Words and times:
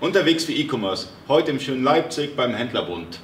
Unterwegs 0.00 0.46
für 0.46 0.52
E-Commerce. 0.52 1.08
Heute 1.28 1.50
im 1.50 1.60
schönen 1.60 1.84
Leipzig 1.84 2.34
beim 2.34 2.54
Händlerbund. 2.54 3.20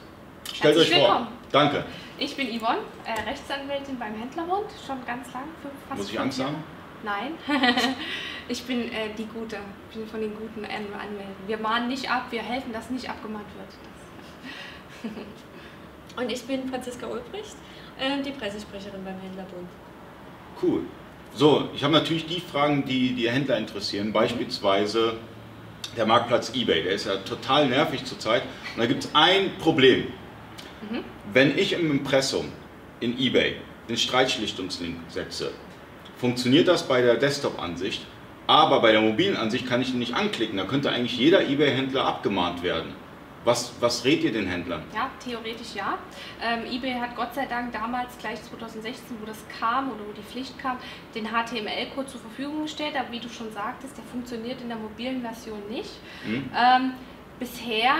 Stellt 0.52 0.76
Herzlich 0.76 0.92
euch 0.94 0.98
vor. 0.98 1.08
willkommen. 1.08 1.28
Danke. 1.50 1.84
Ich 2.18 2.36
bin 2.36 2.48
Yvonne, 2.48 2.80
äh, 3.06 3.28
Rechtsanwältin 3.28 3.98
beim 3.98 4.14
Händlerbund, 4.14 4.66
schon 4.86 4.98
ganz 5.06 5.32
lang, 5.32 5.44
fünf, 5.62 5.72
fast 5.88 6.02
Muss 6.02 6.10
ich 6.12 6.20
Angst 6.20 6.42
haben? 6.42 6.56
Nein, 7.02 7.32
ich 8.48 8.62
bin 8.64 8.92
äh, 8.92 9.08
die 9.16 9.24
Gute, 9.24 9.56
ich 9.90 9.96
bin 9.96 10.06
von 10.06 10.20
den 10.20 10.34
Guten 10.34 10.66
An 10.66 10.70
Anwälten. 10.70 11.46
Wir 11.46 11.56
mahnen 11.56 11.88
nicht 11.88 12.10
ab, 12.10 12.26
wir 12.30 12.42
helfen, 12.42 12.74
dass 12.74 12.90
nicht 12.90 13.08
abgemahnt 13.08 13.46
wird. 15.02 15.14
Und 16.18 16.30
ich 16.30 16.42
bin 16.42 16.68
Franziska 16.68 17.06
Ulbricht, 17.06 17.56
äh, 17.98 18.22
die 18.22 18.32
Pressesprecherin 18.32 19.02
beim 19.02 19.18
Händlerbund. 19.20 19.68
Cool. 20.62 20.80
So, 21.34 21.70
ich 21.74 21.82
habe 21.82 21.94
natürlich 21.94 22.26
die 22.26 22.40
Fragen, 22.40 22.84
die 22.84 23.14
die 23.14 23.30
Händler 23.30 23.56
interessieren. 23.56 24.12
Beispielsweise 24.12 25.14
der 25.96 26.06
Marktplatz 26.06 26.52
eBay. 26.54 26.82
Der 26.82 26.92
ist 26.92 27.06
ja 27.06 27.16
total 27.16 27.68
nervig 27.68 28.04
zurzeit. 28.04 28.42
Und 28.74 28.80
da 28.80 28.86
gibt 28.86 29.04
es 29.04 29.10
ein 29.14 29.56
Problem. 29.58 30.08
Wenn 31.32 31.56
ich 31.58 31.72
im 31.72 31.90
Impressum 31.90 32.52
in 33.00 33.18
eBay 33.18 33.56
den 33.88 33.96
Streitschlichtungslink 33.96 34.96
setze, 35.08 35.50
funktioniert 36.16 36.68
das 36.68 36.86
bei 36.86 37.02
der 37.02 37.16
Desktop-Ansicht, 37.16 38.06
aber 38.46 38.80
bei 38.80 38.92
der 38.92 39.00
mobilen 39.00 39.36
Ansicht 39.36 39.66
kann 39.66 39.82
ich 39.82 39.90
ihn 39.90 39.98
nicht 39.98 40.14
anklicken. 40.14 40.56
Da 40.56 40.64
könnte 40.64 40.90
eigentlich 40.90 41.18
jeder 41.18 41.48
eBay-Händler 41.48 42.04
abgemahnt 42.04 42.62
werden. 42.62 42.92
Was, 43.46 43.72
was 43.78 44.04
rät 44.04 44.24
ihr 44.24 44.32
den 44.32 44.48
Händlern? 44.48 44.82
Ja, 44.92 45.08
theoretisch 45.24 45.76
ja. 45.76 45.98
Ähm, 46.42 46.64
eBay 46.66 46.94
hat 46.94 47.14
Gott 47.14 47.32
sei 47.32 47.46
Dank 47.46 47.72
damals, 47.72 48.18
gleich 48.18 48.42
2016, 48.42 49.18
wo 49.20 49.24
das 49.24 49.38
kam 49.60 49.92
oder 49.92 50.00
wo 50.00 50.12
die 50.12 50.22
Pflicht 50.22 50.58
kam, 50.58 50.78
den 51.14 51.26
HTML-Code 51.26 52.08
zur 52.08 52.20
Verfügung 52.22 52.62
gestellt. 52.62 52.96
Aber 52.98 53.12
wie 53.12 53.20
du 53.20 53.28
schon 53.28 53.52
sagtest, 53.52 53.96
der 53.96 54.04
funktioniert 54.04 54.60
in 54.60 54.68
der 54.68 54.76
mobilen 54.76 55.22
Version 55.22 55.60
nicht. 55.70 55.92
Hm? 56.24 56.50
Ähm, 56.56 56.94
bisher 57.38 57.94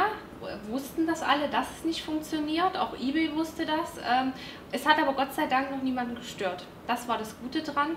wussten 0.69 1.07
das 1.07 1.23
alle, 1.23 1.47
dass 1.49 1.69
es 1.79 1.85
nicht 1.85 2.03
funktioniert. 2.03 2.77
Auch 2.77 2.99
eBay 2.99 3.33
wusste 3.33 3.65
das. 3.67 3.99
Ähm, 3.99 4.33
es 4.73 4.85
hat 4.85 4.99
aber 4.99 5.13
Gott 5.13 5.33
sei 5.33 5.47
Dank 5.47 5.71
noch 5.71 5.81
niemanden 5.81 6.17
gestört. 6.17 6.67
Das 6.89 7.07
war 7.07 7.19
das 7.19 7.37
Gute 7.39 7.63
dran. 7.63 7.97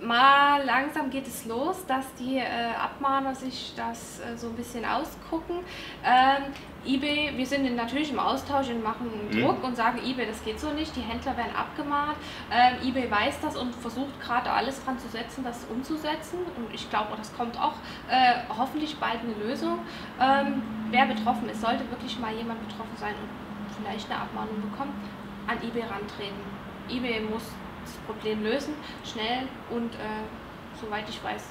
Mal 0.00 0.62
langsam 0.64 1.08
geht 1.08 1.26
es 1.26 1.46
los, 1.46 1.84
dass 1.86 2.12
die 2.14 2.36
äh, 2.36 2.44
Abmahner 2.78 3.34
sich 3.34 3.72
das 3.76 4.20
äh, 4.20 4.36
so 4.36 4.48
ein 4.48 4.54
bisschen 4.54 4.84
ausgucken. 4.84 5.60
Ähm, 6.04 6.52
eBay, 6.84 7.32
wir 7.34 7.46
sind 7.46 7.74
natürlich 7.74 8.12
im 8.12 8.18
Austausch 8.18 8.68
und 8.68 8.82
machen 8.82 9.10
Mhm. 9.30 9.40
Druck 9.40 9.64
und 9.64 9.74
sagen, 9.74 9.98
eBay, 10.04 10.26
das 10.26 10.44
geht 10.44 10.60
so 10.60 10.70
nicht, 10.70 10.94
die 10.94 11.00
Händler 11.00 11.36
werden 11.36 11.54
abgemahnt. 11.56 12.16
Ähm, 12.50 12.86
eBay 12.86 13.10
weiß 13.10 13.40
das 13.40 13.56
und 13.56 13.74
versucht 13.74 14.20
gerade 14.20 14.50
alles 14.50 14.84
dran 14.84 14.98
zu 14.98 15.08
setzen, 15.08 15.42
das 15.42 15.66
umzusetzen. 15.70 16.38
Und 16.56 16.72
ich 16.74 16.88
glaube, 16.90 17.14
das 17.16 17.34
kommt 17.36 17.58
auch 17.58 17.74
äh, 18.08 18.34
hoffentlich 18.56 18.96
bald 18.98 19.20
eine 19.20 19.34
Lösung. 19.48 19.78
Ähm, 20.20 20.62
wer 20.90 21.06
betroffen 21.06 21.48
ist, 21.48 21.60
sollte 21.60 21.90
wirklich 21.90 22.18
mal 22.18 22.34
jemand 22.34 22.60
betroffen 22.68 22.96
sein 22.96 23.14
und 23.14 23.74
vielleicht 23.82 24.10
eine 24.10 24.20
Abmahnung 24.20 24.60
bekommen, 24.70 24.92
an 25.46 25.56
eBay 25.62 25.82
rantreten. 25.82 26.40
eBay 26.88 27.20
muss 27.20 27.44
das 27.86 27.96
Problem 28.06 28.42
lösen, 28.42 28.74
schnell 29.04 29.48
und 29.70 29.94
äh, 29.94 30.24
soweit 30.80 31.08
ich 31.08 31.22
weiß, 31.22 31.42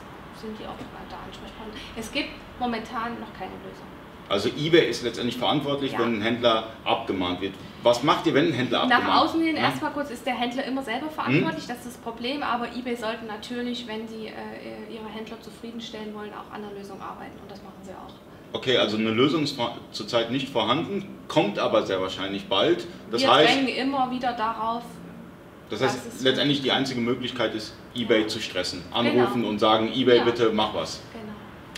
sind 0.41 0.57
die 0.59 0.65
auch 0.65 0.71
weiter 0.77 1.17
Ansprechpartner. 1.25 1.73
Es 1.95 2.11
gibt 2.11 2.29
momentan 2.59 3.19
noch 3.19 3.33
keine 3.33 3.51
Lösung. 3.63 3.87
Also 4.27 4.49
eBay 4.49 4.89
ist 4.89 5.03
letztendlich 5.03 5.37
verantwortlich, 5.37 5.91
Ja. 5.91 5.99
wenn 5.99 6.15
ein 6.15 6.21
Händler 6.21 6.69
abgemahnt 6.83 7.41
wird. 7.41 7.53
Was 7.83 8.01
macht 8.01 8.25
ihr, 8.25 8.33
wenn 8.33 8.47
ein 8.47 8.53
Händler 8.53 8.81
abgemahnt 8.81 9.07
Nach 9.07 9.21
außen 9.21 9.39
hin 9.41 9.55
Ja? 9.55 9.63
erstmal 9.63 9.91
kurz 9.91 10.09
ist 10.09 10.25
der 10.25 10.33
Händler 10.33 10.63
immer 10.65 10.81
selber 10.81 11.09
verantwortlich, 11.09 11.67
das 11.67 11.77
ist 11.77 11.85
das 11.85 11.97
Problem, 11.97 12.41
aber 12.41 12.67
eBay 12.75 12.95
sollte 12.95 13.23
natürlich, 13.25 13.87
wenn 13.87 14.07
sie 14.07 14.27
äh, 14.27 14.93
ihre 14.93 15.07
Händler 15.13 15.39
zufriedenstellen 15.41 16.13
wollen, 16.15 16.31
auch 16.33 16.51
an 16.53 16.63
der 16.63 16.71
Lösung 16.71 16.99
arbeiten 17.01 17.39
und 17.39 17.51
das 17.51 17.61
machen 17.61 17.77
sie 17.83 17.91
auch. 17.91 18.13
Okay, 18.53 18.77
also 18.77 18.97
eine 18.97 19.11
Lösung 19.11 19.43
ist 19.43 19.59
zurzeit 19.91 20.31
nicht 20.31 20.49
vorhanden, 20.49 21.07
kommt 21.27 21.59
aber 21.59 21.85
sehr 21.85 22.01
wahrscheinlich 22.01 22.47
bald. 22.47 22.87
Das 23.11 23.21
Wir 23.21 23.31
heißt, 23.31 23.53
drängen 23.53 23.67
immer 23.67 24.09
wieder 24.09 24.33
darauf, 24.33 24.83
das 25.69 25.79
das 25.79 25.93
heißt 25.93 26.07
ist- 26.07 26.23
letztendlich 26.23 26.61
die 26.61 26.71
einzige 26.71 27.01
Möglichkeit 27.01 27.53
ist, 27.55 27.73
eBay 27.95 28.21
Ja. 28.23 28.27
zu 28.27 28.39
stressen. 28.39 28.83
Anrufen 28.91 29.35
Genau. 29.41 29.49
und 29.49 29.59
sagen, 29.59 29.91
eBay 29.93 30.17
Ja. 30.17 30.23
bitte 30.23 30.51
mach 30.53 30.73
was. 30.73 31.01
genau. 31.13 31.25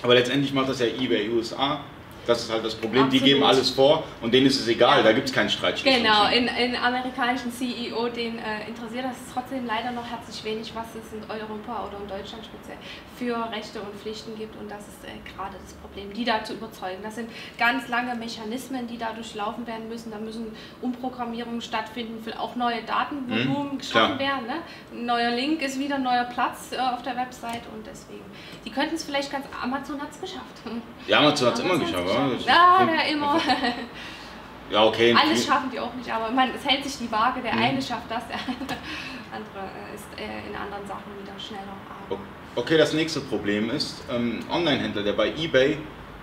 Aber 0.03 0.14
letztendlich 0.16 0.53
macht 0.53 0.70
das 0.70 0.80
ja 0.80 0.86
eBay 0.88 1.30
USA. 1.30 1.81
Das 2.28 2.44
ist 2.44 2.52
halt 2.52 2.64
das 2.66 2.76
Problem. 2.76 3.10
Die 3.10 3.18
Absolut. 3.18 3.26
geben 3.26 3.44
alles 3.44 3.70
vor 3.70 4.04
und 4.22 4.34
denen 4.34 4.48
ist 4.48 4.60
es 4.60 4.68
egal, 4.68 4.98
Ja. 4.98 5.04
da 5.04 5.14
gibt 5.14 5.30
es 5.30 5.34
keinen 5.34 5.50
Streitschlichtung. 5.50 6.04
Genau, 6.04 6.28
in, 6.28 6.48
in 6.48 6.76
amerikanischen 6.76 7.52
CEO, 7.52 8.10
den 8.10 8.38
äh, 8.38 8.68
interessiert 8.68 9.06
das 9.06 9.16
trotzdem 9.34 9.66
leider 9.66 9.92
noch 9.92 10.06
herzlich 10.06 10.44
wenig, 10.44 10.74
was 10.76 10.86
es 10.96 11.14
in 11.14 11.24
Europa 11.30 11.88
oder 11.88 11.98
in 12.02 12.08
Deutschland 12.08 12.44
speziell 12.46 12.78
für 13.18 13.50
Rechte 13.52 13.80
und 13.82 13.96
Pflichten 14.00 14.38
gibt 14.38 14.56
und 14.60 14.70
das 14.70 14.82
ist 14.82 15.04
äh, 15.06 15.08
gerade 15.36 15.56
das 15.64 15.74
Problem, 15.76 16.14
die 16.14 16.26
da 16.26 16.44
zu 16.44 16.54
überzeugen. 16.54 17.00
Das 17.02 17.16
sind 17.16 17.30
ganz 17.58 17.88
lange 17.88 18.14
Mechanismen, 18.16 18.88
die 18.88 18.98
da 18.98 19.14
durchlaufen 19.14 19.66
werden 19.66 19.88
müssen, 19.88 20.12
da 20.12 20.18
müssen 20.20 20.56
Umprogrammierungen 20.82 21.62
stattfinden, 21.62 22.22
auch 22.38 22.56
neue 22.56 22.82
Datenvolumen 22.84 23.74
Mhm, 23.74 23.78
geschaffen 23.78 24.20
werden. 24.20 24.46
Ne? 24.48 24.56
Ein 24.94 25.06
neuer 25.06 25.32
Link 25.32 25.62
ist 25.62 25.80
wieder 25.80 25.96
ein 25.96 26.04
neuer 26.04 26.26
Platz 26.26 26.72
äh, 26.72 26.78
auf 26.78 27.02
der 27.04 27.16
Website 27.16 27.62
und 27.74 27.86
deswegen, 27.86 28.24
die 28.66 28.70
könnten 28.72 28.96
es 28.96 29.04
vielleicht 29.04 29.32
ganz, 29.32 29.46
Amazon 29.64 30.02
hat 30.02 30.09
es 30.12 30.20
geschafft. 30.20 30.44
Ja, 31.08 31.20
Amazon 31.20 31.48
hat 31.48 31.54
es 31.56 31.59
immer 31.62 31.78
geschafft. 31.78 32.09
Ja, 32.45 32.75
kommt- 32.78 32.91
der 32.91 33.07
immer. 33.11 33.39
Ja, 34.69 34.83
okay. 34.83 35.16
Alles 35.17 35.45
schaffen 35.45 35.72
die 35.72 35.79
auch 35.79 35.94
nicht, 35.94 36.11
aber 36.11 36.29
man, 36.29 36.50
es 36.53 36.66
hält 36.69 36.83
sich 36.83 36.97
die 36.97 37.09
Waage. 37.09 37.39
Der 37.41 37.53
Mhm. 37.55 37.61
eine 37.63 37.81
schafft 37.81 38.09
das, 38.11 38.22
der 38.28 38.35
andere 38.38 39.63
äh, 39.63 39.95
ist 39.95 40.03
äh, 40.19 40.50
in 40.50 40.53
anderen 40.55 40.85
Sachen 40.85 41.03
wieder 41.22 41.39
schneller. 41.39 41.61
Aber 42.09 42.19
Okay, 42.55 42.78
das 42.78 42.91
nächste 42.91 43.22
Problem 43.22 43.69
ist, 43.69 44.03
ähm, 44.11 44.39
Online-Händler, 44.51 45.03
der 45.03 45.13
bei 45.13 45.29
eBay 45.29 45.78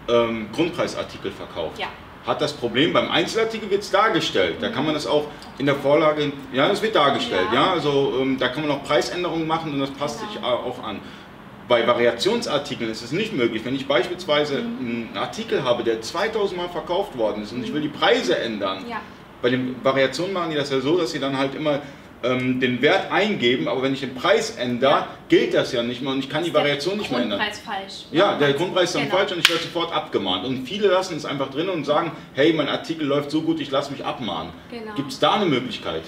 ähm, 0.08 0.48
Grundpreisartikel 0.52 1.30
verkauft, 1.32 1.78
ja, 1.78 1.86
hat 2.26 2.42
das 2.42 2.52
Problem, 2.52 2.92
beim 2.92 3.10
Einzelartikel 3.10 3.70
wird 3.70 3.80
es 3.82 3.90
dargestellt. 3.90 4.56
Da 4.60 4.68
kann 4.68 4.84
man 4.84 4.92
das 4.92 5.06
auch 5.06 5.28
in 5.56 5.64
der 5.64 5.76
Vorlage, 5.76 6.30
ja, 6.52 6.68
das 6.68 6.82
wird 6.82 6.96
dargestellt, 6.96 7.46
ja, 7.50 7.62
Ja. 7.66 7.72
also 7.72 8.18
ähm, 8.20 8.36
da 8.38 8.48
kann 8.48 8.66
man 8.66 8.76
auch 8.76 8.82
Preisänderungen 8.84 9.46
machen 9.46 9.72
und 9.72 9.80
das 9.80 9.90
passt 9.92 10.20
Genau. 10.20 10.32
sich 10.32 10.42
äh, 10.42 10.44
auch 10.44 10.82
an. 10.82 11.00
Bei 11.68 11.86
Variationsartikeln 11.86 12.90
ist 12.90 13.02
es 13.02 13.12
nicht 13.12 13.32
möglich. 13.32 13.64
Wenn 13.64 13.74
ich 13.74 13.86
beispielsweise 13.86 14.60
Mhm. 14.62 15.08
einen 15.12 15.16
Artikel 15.16 15.64
habe, 15.64 15.82
der 15.82 16.00
2000 16.02 16.56
Mal 16.58 16.68
verkauft 16.68 17.16
worden 17.16 17.42
ist 17.42 17.52
und 17.52 17.64
ich 17.64 17.72
will 17.72 17.80
die 17.80 17.88
Preise 17.88 18.38
ändern, 18.38 18.84
ja, 18.88 19.00
bei 19.40 19.50
den 19.50 19.76
Variationen 19.82 20.32
machen 20.32 20.50
die 20.50 20.56
das 20.56 20.70
ja 20.70 20.80
so, 20.80 20.98
dass 20.98 21.12
sie 21.12 21.20
dann 21.20 21.36
halt 21.38 21.54
immer 21.54 21.80
ähm, 22.22 22.58
den 22.58 22.80
Wert 22.80 23.12
eingeben, 23.12 23.68
aber 23.68 23.82
wenn 23.82 23.92
ich 23.92 24.00
den 24.00 24.14
Preis 24.14 24.56
ändere, 24.56 24.90
Ja. 24.90 25.08
gilt 25.28 25.52
das 25.52 25.72
ja 25.72 25.82
nicht 25.82 26.00
mehr 26.00 26.10
und 26.10 26.20
ich 26.20 26.30
kann 26.30 26.42
die 26.42 26.48
Ist 26.48 26.54
der 26.54 26.62
Variation 26.62 26.96
nicht 26.96 27.10
mehr 27.10 27.20
ändern. 27.20 27.38
Grundpreis 27.38 27.60
falsch. 27.60 27.94
Ja, 28.12 28.38
der 28.38 28.54
Grundpreis 28.54 28.84
ist 28.90 28.94
dann 28.94 29.02
Genau. 29.04 29.16
falsch 29.16 29.32
und 29.32 29.38
ich 29.40 29.48
werde 29.50 29.62
sofort 29.62 29.92
abgemahnt. 29.92 30.46
Und 30.46 30.66
viele 30.66 30.88
lassen 30.88 31.18
es 31.18 31.26
einfach 31.26 31.50
drin 31.50 31.68
und 31.68 31.84
sagen, 31.84 32.12
hey, 32.32 32.54
mein 32.54 32.68
Artikel 32.68 33.06
läuft 33.06 33.30
so 33.30 33.42
gut, 33.42 33.60
ich 33.60 33.70
lasse 33.70 33.92
mich 33.92 34.02
abmahnen. 34.06 34.54
Genau. 34.70 34.94
Gibt 34.94 35.12
es 35.12 35.18
da 35.18 35.34
eine 35.34 35.44
Möglichkeit? 35.44 36.00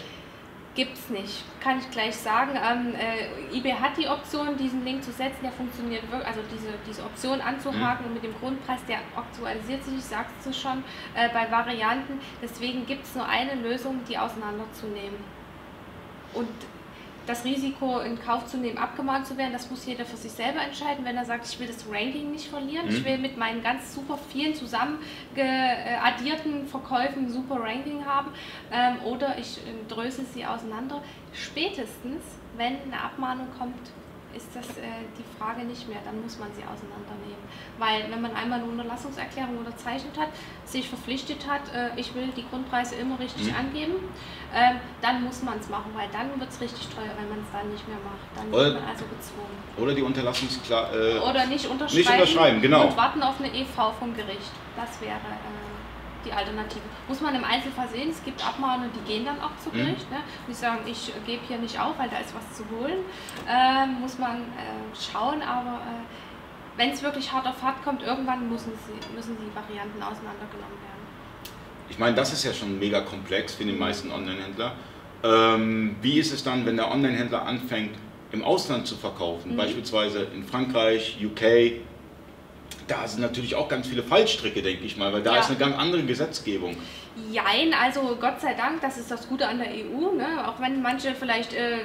Gibt's 0.74 1.10
nicht, 1.10 1.44
kann 1.66 1.80
ich 1.80 1.90
gleich 1.90 2.14
sagen. 2.14 2.52
Ähm, 2.54 2.94
äh, 2.94 3.56
eBay 3.56 3.72
hat 3.72 3.96
die 3.96 4.06
Option, 4.06 4.56
diesen 4.56 4.84
Link 4.84 5.02
zu 5.02 5.10
setzen, 5.10 5.40
der 5.42 5.50
funktioniert 5.50 6.02
wirklich, 6.12 6.28
also 6.28 6.40
diese, 6.52 6.68
diese 6.86 7.02
Option 7.02 7.40
anzuhaken 7.40 8.06
und 8.06 8.14
mit 8.14 8.22
dem 8.22 8.34
Grundpreis, 8.38 8.80
der 8.86 8.98
aktualisiert 9.16 9.82
sich, 9.82 9.96
ich 9.98 10.04
sag's 10.04 10.46
es 10.48 10.56
schon, 10.56 10.84
äh, 11.14 11.28
bei 11.30 11.50
Varianten. 11.50 12.20
Deswegen 12.40 12.86
gibt 12.86 13.04
es 13.04 13.16
nur 13.16 13.28
eine 13.28 13.56
Lösung, 13.56 14.00
die 14.08 14.16
auseinanderzunehmen. 14.16 15.18
Und 16.34 16.48
das 17.26 17.44
Risiko 17.44 17.98
in 17.98 18.22
Kauf 18.22 18.46
zu 18.46 18.56
nehmen, 18.56 18.78
abgemahnt 18.78 19.26
zu 19.26 19.36
werden, 19.36 19.52
das 19.52 19.68
muss 19.68 19.84
jeder 19.84 20.04
für 20.04 20.16
sich 20.16 20.30
selber 20.30 20.60
entscheiden. 20.62 21.04
Wenn 21.04 21.16
er 21.16 21.24
sagt, 21.24 21.44
ich 21.48 21.58
will 21.58 21.66
das 21.66 21.84
Ranking 21.90 22.30
nicht 22.30 22.46
verlieren, 22.46 22.86
Mhm. 22.86 22.92
ich 22.92 23.04
will 23.04 23.18
mit 23.18 23.36
meinen 23.36 23.64
ganz 23.64 23.92
super 23.92 24.16
vielen 24.30 24.54
zusammen 24.54 25.00
addierten 26.04 26.68
Verkäufen 26.68 27.24
ein 27.24 27.28
super 27.28 27.58
Ranking 27.60 28.04
haben 28.06 28.30
ähm, 28.72 28.98
oder 29.04 29.36
ich 29.38 29.58
äh, 29.58 29.60
drösel 29.88 30.24
sie 30.32 30.46
auseinander. 30.46 31.02
Spätestens, 31.36 32.22
wenn 32.56 32.80
eine 32.82 33.00
Abmahnung 33.02 33.48
kommt, 33.58 33.74
ist 34.34 34.48
das 34.54 34.68
äh, 34.76 34.82
die 35.16 35.24
Frage 35.38 35.64
nicht 35.64 35.88
mehr, 35.88 35.98
dann 36.04 36.20
muss 36.22 36.38
man 36.38 36.48
sie 36.52 36.60
auseinandernehmen. 36.60 37.40
Weil 37.78 38.04
wenn 38.12 38.20
man 38.20 38.34
einmal 38.36 38.60
eine 38.60 38.68
Unterlassungserklärung 38.68 39.56
unterzeichnet 39.56 40.12
hat, 40.18 40.28
sich 40.66 40.88
verpflichtet 40.90 41.48
hat, 41.48 41.62
äh, 41.74 41.98
ich 41.98 42.14
will 42.14 42.28
die 42.36 42.44
Grundpreise 42.50 42.96
immer 42.96 43.18
richtig 43.18 43.48
Mhm. 43.50 43.56
angeben, 43.56 43.94
ähm, 44.54 44.76
dann 45.00 45.24
muss 45.24 45.42
man 45.42 45.58
es 45.58 45.70
machen, 45.70 45.90
weil 45.94 46.08
dann 46.12 46.38
wird 46.38 46.50
es 46.50 46.60
richtig 46.60 46.86
teuer, 46.88 47.12
wenn 47.18 47.28
man 47.30 47.38
es 47.40 47.50
dann 47.50 47.70
nicht 47.72 47.88
mehr 47.88 47.96
macht. 48.04 48.28
Dann 48.36 48.48
Oder- 48.52 48.74
wird 48.76 48.80
man 48.80 48.88
also 48.90 49.04
gezwungen. 49.06 49.56
Oder 49.78 49.94
die 49.94 50.02
Unterlassungsklar... 50.02 50.92
Äh, 50.94 51.18
Oder 51.18 51.46
nicht 51.46 51.66
unterschreiben, 51.66 52.08
unterschreiben, 52.20 52.60
genau. 52.60 52.88
und 52.88 52.96
warten 52.96 53.22
auf 53.22 53.38
eine 53.40 53.48
EV 53.54 53.92
vom 53.98 54.14
Gericht. 54.14 54.52
Das 54.76 55.00
wäre 55.00 55.16
äh, 55.16 55.75
die 56.26 56.32
Alternative. 56.32 56.82
Muss 57.08 57.20
man 57.20 57.34
im 57.34 57.44
Einzelfall 57.44 57.88
sehen, 57.88 58.10
es 58.10 58.22
gibt 58.24 58.44
Abmahner, 58.46 58.88
die 58.94 59.00
gehen 59.10 59.24
dann 59.24 59.40
auch 59.40 59.56
zu 59.62 59.70
Mhm. 59.70 59.74
Gericht. 59.86 60.10
Ne? 60.10 60.18
Die 60.48 60.52
sagen, 60.54 60.80
ich 60.86 61.12
gebe 61.24 61.42
hier 61.46 61.58
nicht 61.58 61.80
auf, 61.80 61.98
weil 61.98 62.08
da 62.08 62.18
ist 62.18 62.34
was 62.34 62.56
zu 62.56 62.64
holen. 62.70 62.98
Ähm, 63.48 64.00
muss 64.00 64.18
man 64.18 64.36
äh, 64.42 64.94
schauen, 64.94 65.40
aber 65.42 65.76
äh, 65.76 66.76
wenn 66.78 66.90
es 66.90 67.02
wirklich 67.02 67.32
hart 67.32 67.46
auf 67.46 67.62
hart 67.62 67.82
kommt, 67.84 68.02
irgendwann 68.02 68.50
müssen, 68.50 68.72
sie, 68.86 69.14
müssen 69.14 69.36
die 69.38 69.54
Varianten 69.54 70.02
auseinandergenommen 70.02 70.76
werden. 70.82 70.96
Ich 71.88 71.98
meine, 71.98 72.16
das 72.16 72.32
ist 72.32 72.44
ja 72.44 72.52
schon 72.52 72.78
mega 72.78 73.00
komplex 73.00 73.54
für 73.54 73.64
den 73.64 73.78
meisten 73.78 74.10
Online-Händler. 74.10 74.72
Ähm, 75.22 75.96
wie 76.02 76.18
ist 76.18 76.32
es 76.32 76.42
dann, 76.44 76.66
wenn 76.66 76.76
der 76.76 76.90
Online-Händler 76.90 77.46
anfängt, 77.46 77.96
im 78.32 78.42
Ausland 78.44 78.86
zu 78.86 78.96
verkaufen, 78.96 79.52
Mhm. 79.52 79.56
beispielsweise 79.56 80.24
in 80.34 80.44
Frankreich, 80.44 81.16
UK? 81.24 81.80
Da 82.86 83.06
sind 83.06 83.20
natürlich 83.20 83.54
auch 83.54 83.68
ganz 83.68 83.88
viele 83.88 84.02
Fallstricke, 84.02 84.62
denke 84.62 84.84
ich 84.84 84.96
mal, 84.96 85.12
weil 85.12 85.22
da 85.22 85.34
ja. 85.34 85.40
ist 85.40 85.48
eine 85.48 85.58
ganz 85.58 85.76
andere 85.76 86.02
Gesetzgebung. 86.04 86.76
Jein, 87.30 87.72
also 87.72 88.16
Gott 88.20 88.40
sei 88.40 88.54
Dank, 88.54 88.80
das 88.82 88.98
ist 88.98 89.10
das 89.10 89.28
Gute 89.28 89.48
an 89.48 89.58
der 89.58 89.68
EU, 89.68 90.12
ne? 90.14 90.46
auch 90.46 90.60
wenn 90.60 90.82
manche 90.82 91.14
vielleicht 91.14 91.54
äh, 91.54 91.78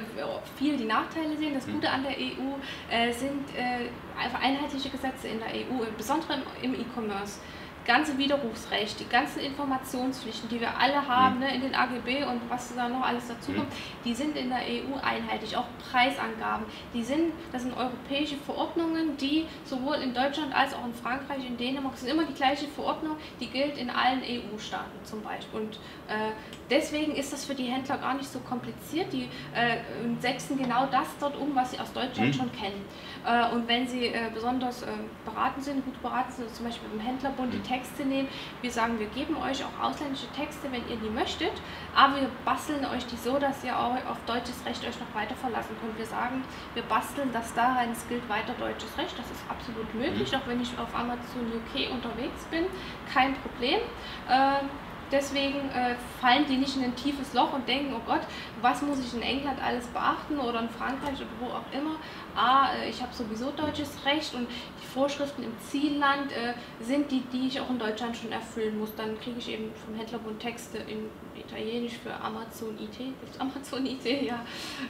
viel 0.58 0.76
die 0.76 0.84
Nachteile 0.84 1.36
sehen, 1.38 1.54
das 1.54 1.66
hm. 1.66 1.74
Gute 1.74 1.88
an 1.88 2.02
der 2.02 2.12
EU 2.12 2.56
äh, 2.90 3.12
sind 3.12 3.48
äh, 3.56 3.88
einfach 4.22 4.42
einheitliche 4.42 4.90
Gesetze 4.90 5.28
in 5.28 5.38
der 5.38 5.48
EU, 5.48 5.84
insbesondere 5.84 6.42
im 6.60 6.74
E-Commerce 6.74 7.40
ganze 7.84 8.16
Widerrufsrecht, 8.18 9.00
die 9.00 9.08
ganzen 9.08 9.40
Informationspflichten, 9.40 10.48
die 10.48 10.60
wir 10.60 10.76
alle 10.78 11.06
haben 11.06 11.36
mhm. 11.36 11.40
ne, 11.40 11.54
in 11.54 11.60
den 11.62 11.74
AGB 11.74 12.24
und 12.24 12.40
was 12.48 12.74
da 12.74 12.88
noch 12.88 13.02
alles 13.02 13.28
dazukommt, 13.28 13.68
mhm. 13.68 14.04
die 14.04 14.14
sind 14.14 14.36
in 14.36 14.48
der 14.48 14.58
EU 14.58 14.94
einheitlich. 15.02 15.56
Auch 15.56 15.66
Preisangaben, 15.90 16.66
die 16.94 17.02
sind, 17.02 17.32
das 17.52 17.62
sind 17.62 17.76
europäische 17.76 18.36
Verordnungen, 18.36 19.16
die 19.16 19.46
sowohl 19.64 19.96
in 19.96 20.14
Deutschland 20.14 20.54
als 20.54 20.74
auch 20.74 20.84
in 20.84 20.94
Frankreich, 20.94 21.46
in 21.46 21.56
Dänemark, 21.56 21.96
sind 21.96 22.08
immer 22.08 22.24
die 22.24 22.34
gleiche 22.34 22.66
Verordnung, 22.68 23.16
die 23.40 23.48
gilt 23.48 23.76
in 23.76 23.90
allen 23.90 24.22
EU-Staaten 24.22 25.04
zum 25.04 25.22
Beispiel. 25.22 25.60
Und 25.60 25.74
äh, 26.08 26.32
deswegen 26.70 27.14
ist 27.14 27.32
das 27.32 27.44
für 27.44 27.54
die 27.54 27.64
Händler 27.64 27.98
gar 27.98 28.14
nicht 28.14 28.30
so 28.30 28.38
kompliziert. 28.40 29.12
Die 29.12 29.28
äh, 29.54 29.78
setzen 30.20 30.56
genau 30.58 30.86
das 30.86 31.06
dort 31.20 31.36
um, 31.36 31.54
was 31.54 31.72
sie 31.72 31.80
aus 31.80 31.92
Deutschland 31.92 32.34
mhm. 32.34 32.38
schon 32.38 32.52
kennen. 32.52 32.84
Äh, 33.24 33.54
und 33.54 33.68
wenn 33.68 33.86
sie 33.86 34.06
äh, 34.06 34.30
besonders 34.32 34.82
äh, 34.82 34.86
beraten 35.24 35.60
sind, 35.60 35.84
gut 35.84 36.00
beraten 36.02 36.32
sind, 36.32 36.54
zum 36.54 36.66
Beispiel 36.66 36.88
im 36.92 37.00
Händlerbund, 37.00 37.52
die 37.52 37.58
mhm. 37.58 37.64
Texte 37.64 38.04
nehmen, 38.04 38.28
wir 38.60 38.70
sagen, 38.70 38.98
wir 38.98 39.06
geben 39.08 39.36
euch 39.36 39.62
auch 39.64 39.90
ausländische 39.90 40.26
Texte, 40.36 40.70
wenn 40.70 40.82
ihr 40.88 40.96
die 40.96 41.10
möchtet, 41.10 41.52
aber 41.94 42.16
wir 42.16 42.30
basteln 42.44 42.84
euch 42.84 43.06
die 43.06 43.16
so, 43.16 43.38
dass 43.38 43.62
ihr 43.64 43.78
auch 43.78 43.94
auf 44.10 44.18
deutsches 44.26 44.64
Recht 44.66 44.82
euch 44.86 44.98
noch 44.98 45.14
weiter 45.14 45.34
verlassen 45.34 45.76
könnt. 45.80 45.96
Wir 45.96 46.06
sagen, 46.06 46.42
wir 46.74 46.82
basteln 46.84 47.30
das 47.32 47.54
da 47.54 47.74
rein, 47.74 47.90
es 47.92 48.06
gilt 48.08 48.28
weiter 48.28 48.54
deutsches 48.58 48.96
Recht, 48.98 49.16
das 49.18 49.30
ist 49.30 49.42
absolut 49.48 49.94
möglich, 49.94 50.32
mhm. 50.32 50.38
auch 50.38 50.46
wenn 50.46 50.60
ich 50.60 50.70
auf 50.78 50.94
Amazon 50.94 51.46
UK 51.46 51.92
unterwegs 51.92 52.44
bin, 52.50 52.66
kein 53.12 53.34
Problem. 53.34 53.80
Ähm, 54.28 54.68
Deswegen 55.12 55.68
äh, 55.70 55.94
fallen 56.22 56.46
die 56.48 56.56
nicht 56.56 56.74
in 56.76 56.84
ein 56.84 56.96
tiefes 56.96 57.34
Loch 57.34 57.52
und 57.52 57.68
denken, 57.68 57.94
oh 57.94 58.00
Gott, 58.06 58.22
was 58.62 58.80
muss 58.80 58.98
ich 58.98 59.12
in 59.12 59.20
England 59.20 59.62
alles 59.62 59.86
beachten 59.88 60.38
oder 60.38 60.60
in 60.60 60.70
Frankreich 60.70 61.16
oder 61.16 61.28
wo 61.38 61.46
auch 61.46 61.78
immer. 61.78 61.96
Ah, 62.34 62.72
äh, 62.74 62.88
ich 62.88 63.02
habe 63.02 63.12
sowieso 63.12 63.50
deutsches 63.50 63.90
Recht 64.06 64.34
und 64.34 64.48
die 64.48 64.86
Vorschriften 64.86 65.42
im 65.42 65.52
Zielland 65.60 66.32
äh, 66.32 66.54
sind 66.82 67.10
die, 67.10 67.20
die 67.30 67.48
ich 67.48 67.60
auch 67.60 67.68
in 67.68 67.78
Deutschland 67.78 68.16
schon 68.16 68.32
erfüllen 68.32 68.78
muss. 68.78 68.94
Dann 68.96 69.20
kriege 69.20 69.38
ich 69.38 69.50
eben 69.50 69.70
vom 69.84 69.94
Händlerbund 69.94 70.40
Texte 70.40 70.78
in 70.78 71.10
Italienisch 71.38 71.98
für 72.02 72.14
Amazon 72.14 72.78
IT. 72.78 72.96
Gibt 72.96 73.38
Amazon 73.38 73.84
IT? 73.84 74.04
Ja, 74.04 74.40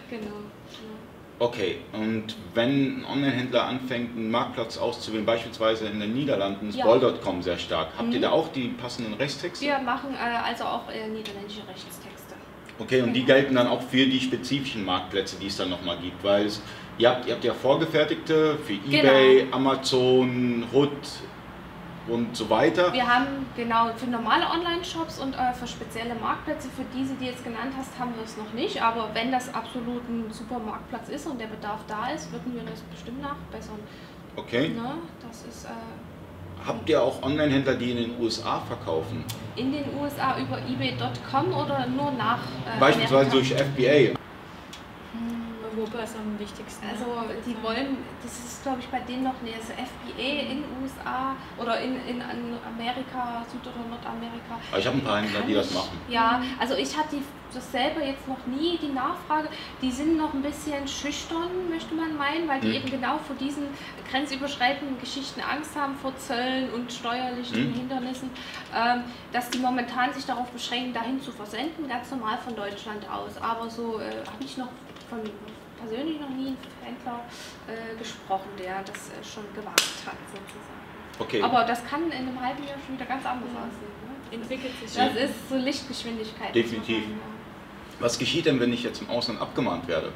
genau. 0.09 0.37
Ja. 0.71 1.02
Okay, 1.43 1.79
und 1.93 2.37
wenn 2.55 3.01
ein 3.01 3.05
Online-Händler 3.05 3.65
anfängt, 3.65 4.17
einen 4.17 4.31
Marktplatz 4.31 4.79
auszuwählen, 4.79 5.27
beispielsweise 5.27 5.87
in 5.87 5.99
den 5.99 6.15
Niederlanden 6.15 6.69
ist 6.69 6.79
ja. 6.79 6.85
Bol.com 6.85 7.43
sehr 7.43 7.59
stark, 7.59 7.89
habt 7.99 8.11
mhm. 8.11 8.15
ihr 8.15 8.21
da 8.21 8.31
auch 8.31 8.53
die 8.53 8.69
passenden 8.69 9.15
Rechtstexte? 9.15 9.67
Wir 9.67 9.81
machen 9.81 10.15
äh, 10.15 10.19
also 10.19 10.63
auch 10.63 10.89
äh, 10.89 11.09
niederländische 11.09 11.67
Rechtstexte. 11.67 12.37
Okay, 12.79 13.03
und 13.03 13.13
die 13.13 13.25
gelten 13.25 13.57
dann 13.57 13.67
auch 13.67 13.83
für 13.83 14.07
die 14.07 14.21
spezifischen 14.21 14.85
Marktplätze, 14.85 15.37
die 15.41 15.49
es 15.49 15.57
dann 15.57 15.71
nochmal 15.71 15.99
gibt, 16.01 16.23
weil 16.23 16.47
es, 16.47 16.63
ihr, 16.99 17.11
habt, 17.11 17.27
ihr 17.27 17.35
habt 17.35 17.43
ja 17.43 17.55
vorgefertigte 17.55 18.57
für 18.65 18.75
genau. 18.75 19.13
eBay, 19.13 19.49
Amazon, 19.51 20.63
Hood, 20.73 20.91
und 22.09 22.37
so 22.37 22.49
weiter. 22.51 22.93
Wir 22.93 23.07
haben 23.07 23.47
genau 23.57 23.91
für 23.97 24.07
normale 24.07 24.45
Online-Shops 24.47 25.21
und 25.21 25.35
äh, 25.35 25.53
für 25.55 25.67
spezielle 25.67 26.15
Marktplätze, 26.15 26.69
für 26.69 26.85
diese, 26.97 27.15
die 27.15 27.27
du 27.27 27.31
jetzt 27.31 27.45
genannt 27.45 27.73
hast, 27.77 27.99
haben 27.99 28.15
wir 28.17 28.25
es 28.25 28.37
noch 28.37 28.53
nicht. 28.53 28.83
Aber 28.83 29.11
wenn 29.15 29.31
das 29.31 29.53
absolut 29.55 30.03
ein 30.09 30.27
super 30.31 30.59
Marktplatz 30.59 31.09
ist 31.09 31.27
und 31.27 31.41
der 31.41 31.47
Bedarf 31.47 31.81
da 31.87 32.09
ist, 32.11 32.33
würden 32.33 32.55
wir 32.55 32.63
das 32.63 32.81
bestimmt 32.81 33.23
nachbessern. 33.23 33.79
Okay. 34.37 34.69
Ne? 34.71 34.95
Das 35.27 35.43
ist, 35.43 35.65
äh, 35.65 35.69
Habt 36.67 36.89
ihr 36.89 37.03
auch 37.03 37.23
Online-Händler, 37.23 37.75
die 37.75 37.91
in 37.91 37.97
den 37.97 38.21
USA 38.21 38.61
verkaufen? 38.61 39.25
In 39.57 39.73
den 39.73 39.85
USA 40.01 40.39
über 40.39 40.59
eBay.com 40.59 41.53
oder 41.53 41.87
nur 41.89 42.13
nach? 42.13 42.39
Äh, 42.39 42.79
Beispielsweise 42.79 43.31
Amerika? 43.31 43.65
durch 43.75 44.15
FBA. 44.15 44.22
Ist 46.03 46.17
am 46.17 46.37
wichtigsten. 46.37 46.85
Also 46.89 47.05
die 47.47 47.55
wollen, 47.63 47.99
das 48.23 48.33
ist 48.33 48.63
glaube 48.65 48.81
ich 48.81 48.89
bei 48.89 48.99
denen 49.01 49.23
noch 49.23 49.41
näher, 49.43 49.55
also 49.55 49.73
FBA 49.73 50.51
in 50.51 50.63
den 50.63 50.65
USA 50.83 51.37
oder 51.57 51.79
in, 51.81 51.95
in 52.09 52.21
Amerika, 52.21 53.47
Süd- 53.47 53.63
oder 53.63 53.87
Nordamerika. 53.89 54.59
Aber 54.71 54.79
ich 54.81 54.87
habe 54.87 54.97
ein 54.97 55.05
paar 55.05 55.23
Händler, 55.23 55.43
die 55.43 55.55
das 55.55 55.73
machen. 55.73 55.97
Ja, 56.09 56.43
also 56.59 56.75
ich 56.75 56.97
hatte 56.99 57.19
das 57.55 57.71
selber 57.71 58.03
jetzt 58.05 58.27
noch 58.27 58.45
nie, 58.47 58.79
die 58.79 58.93
Nachfrage, 58.93 59.49
die 59.81 59.93
sind 59.93 60.17
noch 60.17 60.35
ein 60.35 60.43
bisschen 60.43 60.89
schüchtern, 60.89 61.69
möchte 61.71 61.95
man 61.95 62.17
meinen, 62.17 62.49
weil 62.49 62.61
die 62.61 62.69
hm. 62.69 62.75
eben 62.75 62.91
genau 62.91 63.19
vor 63.19 63.37
diesen 63.37 63.69
grenzüberschreitenden 64.11 64.99
Geschichten 64.99 65.41
Angst 65.41 65.77
haben, 65.77 65.95
vor 65.97 66.17
Zöllen 66.17 66.71
und 66.71 66.93
steuerlichen 66.93 67.57
hm. 67.57 67.75
Hindernissen, 67.75 68.31
ähm, 68.75 69.05
dass 69.33 69.51
die 69.51 69.59
momentan 69.59 70.13
sich 70.13 70.25
darauf 70.25 70.51
beschränken, 70.51 70.93
dahin 70.95 71.21
zu 71.21 71.31
versenden, 71.31 71.89
ganz 71.89 72.11
normal 72.11 72.39
von 72.39 72.57
Deutschland 72.57 73.09
aus. 73.09 73.41
Aber 73.41 73.71
so 73.71 74.01
äh, 74.01 74.27
habe 74.27 74.43
ich 74.43 74.57
noch 74.57 74.69
von 75.09 75.21
persönlich 75.83 76.21
noch 76.21 76.31
nie 76.31 76.55
einen 76.55 76.59
Händler 76.83 77.21
äh, 77.67 77.99
gesprochen, 77.99 78.51
der 78.59 78.83
das 78.83 79.11
äh, 79.11 79.25
schon 79.25 79.45
gewagt 79.55 80.07
hat, 80.07 80.17
sozusagen. 80.31 80.83
Okay. 81.19 81.43
Aber 81.43 81.65
das 81.65 81.85
kann 81.85 82.07
in 82.07 82.13
einem 82.13 82.41
halben 82.41 82.65
Jahr 82.65 82.79
schon 82.87 82.97
wieder 82.97 83.07
ganz 83.07 83.25
anders 83.27 83.51
mhm. 83.51 83.59
aussehen. 83.59 83.97
Ne? 84.07 84.37
Entwickelt 84.37 84.73
sich. 84.81 84.95
Das 84.95 85.15
ja. 85.15 85.21
ist 85.21 85.49
so 85.49 85.57
Lichtgeschwindigkeit. 85.57 86.55
Definitiv. 86.55 87.05
Ja. 87.05 88.01
Was 88.01 88.19
geschieht 88.19 88.47
denn, 88.47 88.59
wenn 88.59 88.73
ich 88.73 88.83
jetzt 88.83 89.03
im 89.03 89.11
Ausland 89.11 89.41
abgemahnt 89.41 89.87
werde? 89.87 90.13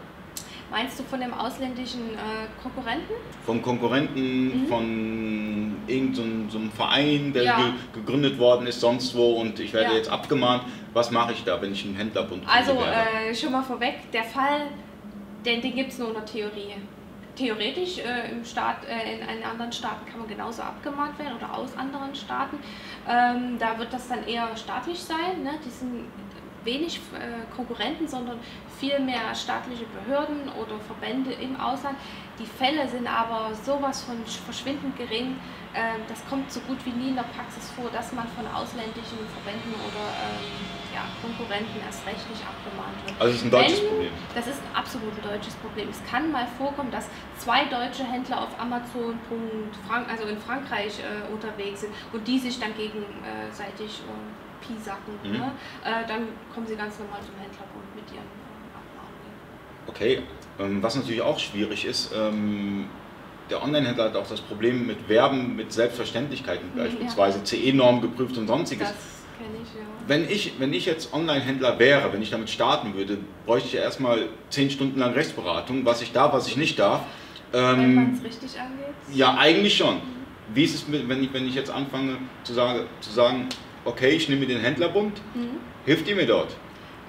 Meinst 0.70 0.98
du 0.98 1.04
von 1.04 1.20
dem 1.20 1.32
ausländischen 1.32 2.14
äh, 2.14 2.60
Konkurrenten? 2.60 3.12
Vom 3.44 3.62
Konkurrenten, 3.62 4.62
mhm. 4.62 4.66
von 4.66 5.76
irgendeinem 5.86 6.50
so, 6.50 6.58
so 6.58 6.64
Verein, 6.74 7.32
der 7.32 7.44
ja. 7.44 7.56
ge 7.56 8.00
gegründet 8.00 8.36
worden 8.38 8.66
ist, 8.66 8.80
sonst 8.80 9.14
wo 9.14 9.34
und 9.34 9.60
ich 9.60 9.72
werde 9.72 9.92
ja. 9.92 9.96
jetzt 9.96 10.10
abgemahnt. 10.10 10.64
Was 10.92 11.12
mache 11.12 11.34
ich 11.34 11.44
da, 11.44 11.62
wenn 11.62 11.72
ich 11.72 11.84
einen 11.84 11.94
Händlerbund 11.94 12.42
Also 12.48 12.72
äh, 12.72 13.32
schon 13.32 13.52
mal 13.52 13.62
vorweg, 13.62 14.10
der 14.12 14.24
Fall 14.24 14.62
den, 15.46 15.62
den 15.62 15.75
gibt 15.75 15.93
es 15.93 15.98
nur 15.98 16.08
in 16.08 16.14
der 16.14 16.26
Theorie. 16.26 16.75
Theoretisch 17.37 17.98
äh, 17.98 18.32
im 18.32 18.44
Staat, 18.44 18.78
äh, 18.87 19.14
in, 19.14 19.20
in, 19.20 19.44
anderen 19.44 19.70
Staaten 19.70 20.06
kann 20.06 20.20
man 20.20 20.28
genauso 20.28 20.62
abgemahnt 20.62 21.19
werden 21.19 21.37
oder 21.37 21.54
aus 21.54 21.76
anderen 21.76 22.14
Staaten. 22.14 22.58
Ähm, 23.08 23.58
da 23.58 23.78
wird 23.78 23.93
das 23.93 24.08
dann 24.08 24.26
eher 24.26 24.56
staatlich 24.56 24.98
sein. 24.98 25.43
Ne? 25.43 25.52
Die 25.64 25.70
sind 25.70 26.06
wenig 26.66 27.00
äh, 27.14 27.54
Konkurrenten, 27.54 28.06
sondern 28.06 28.38
viel 28.78 28.98
mehr 29.00 29.34
staatliche 29.34 29.86
Behörden 29.86 30.50
oder 30.60 30.78
Verbände 30.80 31.32
im 31.32 31.58
Ausland. 31.58 31.96
Die 32.38 32.44
Fälle 32.44 32.86
sind 32.86 33.06
aber 33.06 33.54
sowas 33.54 34.02
von 34.02 34.16
verschwindend 34.26 34.98
gering, 34.98 35.37
äh, 35.76 36.00
das 36.08 36.25
kommt 36.28 36.50
so 36.50 36.61
gut 36.61 36.78
wie 36.87 36.90
nie 36.90 37.08
in 37.11 37.16
der 37.16 37.28
Praxis 37.37 37.70
vor, 37.76 37.90
dass 37.92 38.12
man 38.12 38.26
von 38.28 38.46
ausländischen 38.49 39.20
Verbänden 39.28 39.75
oder 39.76 40.08
ähm, 40.25 40.49
ja, 40.96 41.04
Konkurrenten 41.20 41.76
erst 41.85 42.00
rechtlich 42.06 42.40
abgemahnt 42.40 42.96
wird. 43.04 43.20
Also 43.20 43.28
es 43.28 43.37
ist 43.37 43.44
ein 43.44 43.50
deutsches 43.50 43.82
Wenn, 43.82 43.88
Problem? 43.88 44.12
Das 44.35 44.46
ist 44.46 44.61
absolut 44.73 45.12
ein 45.12 45.23
deutsches 45.28 45.54
Problem. 45.56 45.88
Es 45.90 46.00
kann 46.08 46.32
mal 46.32 46.46
vorkommen, 46.56 46.90
dass 46.90 47.11
zwei 47.37 47.66
deutsche 47.66 48.04
Händler 48.04 48.40
auf 48.40 48.58
Amazon, 48.58 49.20
also 50.08 50.25
in 50.25 50.38
Frankreich 50.38 50.96
äh, 51.00 51.30
unterwegs 51.30 51.82
sind 51.82 51.92
und 52.12 52.26
die 52.26 52.38
sich 52.38 52.58
dann 52.58 52.73
gegenseitig 52.75 54.00
äh, 54.00 54.46
piesacken. 54.66 55.14
Mhm. 55.25 55.32
Ne? 55.32 55.52
Äh, 55.85 56.06
dann 56.06 56.28
kommen 56.52 56.66
sie 56.66 56.76
ganz 56.76 56.99
normal 56.99 57.20
zum 57.20 57.35
Händlerbund 57.40 57.94
mit 57.94 58.04
ihren 58.11 58.26
Abmahnungen. 58.75 59.32
Okay, 59.87 60.23
ähm, 60.58 60.82
was 60.82 60.96
natürlich 60.96 61.23
auch 61.23 61.38
schwierig 61.38 61.85
ist, 61.85 62.12
ähm, 62.14 62.87
der 63.50 63.62
Online-Händler 63.62 64.04
hat 64.04 64.16
auch 64.16 64.26
das 64.26 64.40
Problem 64.40 64.87
mit 64.87 65.08
Werben, 65.08 65.54
mit 65.54 65.73
Selbstverständlichkeiten, 65.73 66.70
mhm, 66.75 66.78
beispielsweise 66.78 67.38
ja. 67.38 67.44
CE-Norm 67.44 68.00
geprüft 68.00 68.37
und 68.38 68.49
sonstiges. 68.49 68.88
Das 68.88 68.96
ich, 69.38 69.75
ja. 69.75 69.87
Wenn 70.06 70.28
ich, 70.28 70.52
wenn 70.58 70.73
ich 70.73 70.87
jetzt 70.87 71.12
Online-Händler 71.12 71.78
wäre, 71.78 72.12
wenn 72.12 72.23
ich 72.23 72.30
damit 72.30 72.50
starten 72.50 72.94
würde, 72.94 73.18
bräuchte 73.44 73.68
ich 73.68 73.75
ja 73.75 73.82
erstmal 73.82 74.28
zehn 74.50 74.70
Stunden 74.70 74.99
lang 74.99 75.12
Rechtsberatung, 75.12 75.85
was 75.85 76.02
ich 76.02 76.12
darf, 76.12 76.32
was 76.32 76.49
ich 76.49 76.56
nicht 76.56 76.78
darf. 76.78 77.02
Ähm, 77.52 77.78
wenn 77.78 77.94
man 77.94 78.14
es 78.14 78.25
richtig 78.25 78.61
angeht? 78.61 78.94
Ja, 79.12 79.37
eigentlich 79.37 79.76
schon. 79.76 79.96
Mhm. 79.96 80.00
Wie 80.54 80.64
ist 80.64 80.75
es, 80.75 80.85
wenn 80.90 81.23
ich, 81.23 81.32
wenn 81.32 81.46
ich 81.46 81.54
jetzt 81.54 81.70
anfange 81.70 82.18
zu 82.44 82.54
sagen, 82.54 82.87
zu 83.00 83.11
sagen 83.11 83.49
okay, 83.87 84.11
ich 84.11 84.28
nehme 84.28 84.47
den 84.47 84.61
Händlerbund, 84.61 85.21
mhm. 85.35 85.59
hilft 85.85 86.09
ihr 86.09 86.16
mir 86.16 86.26
dort? 86.26 86.57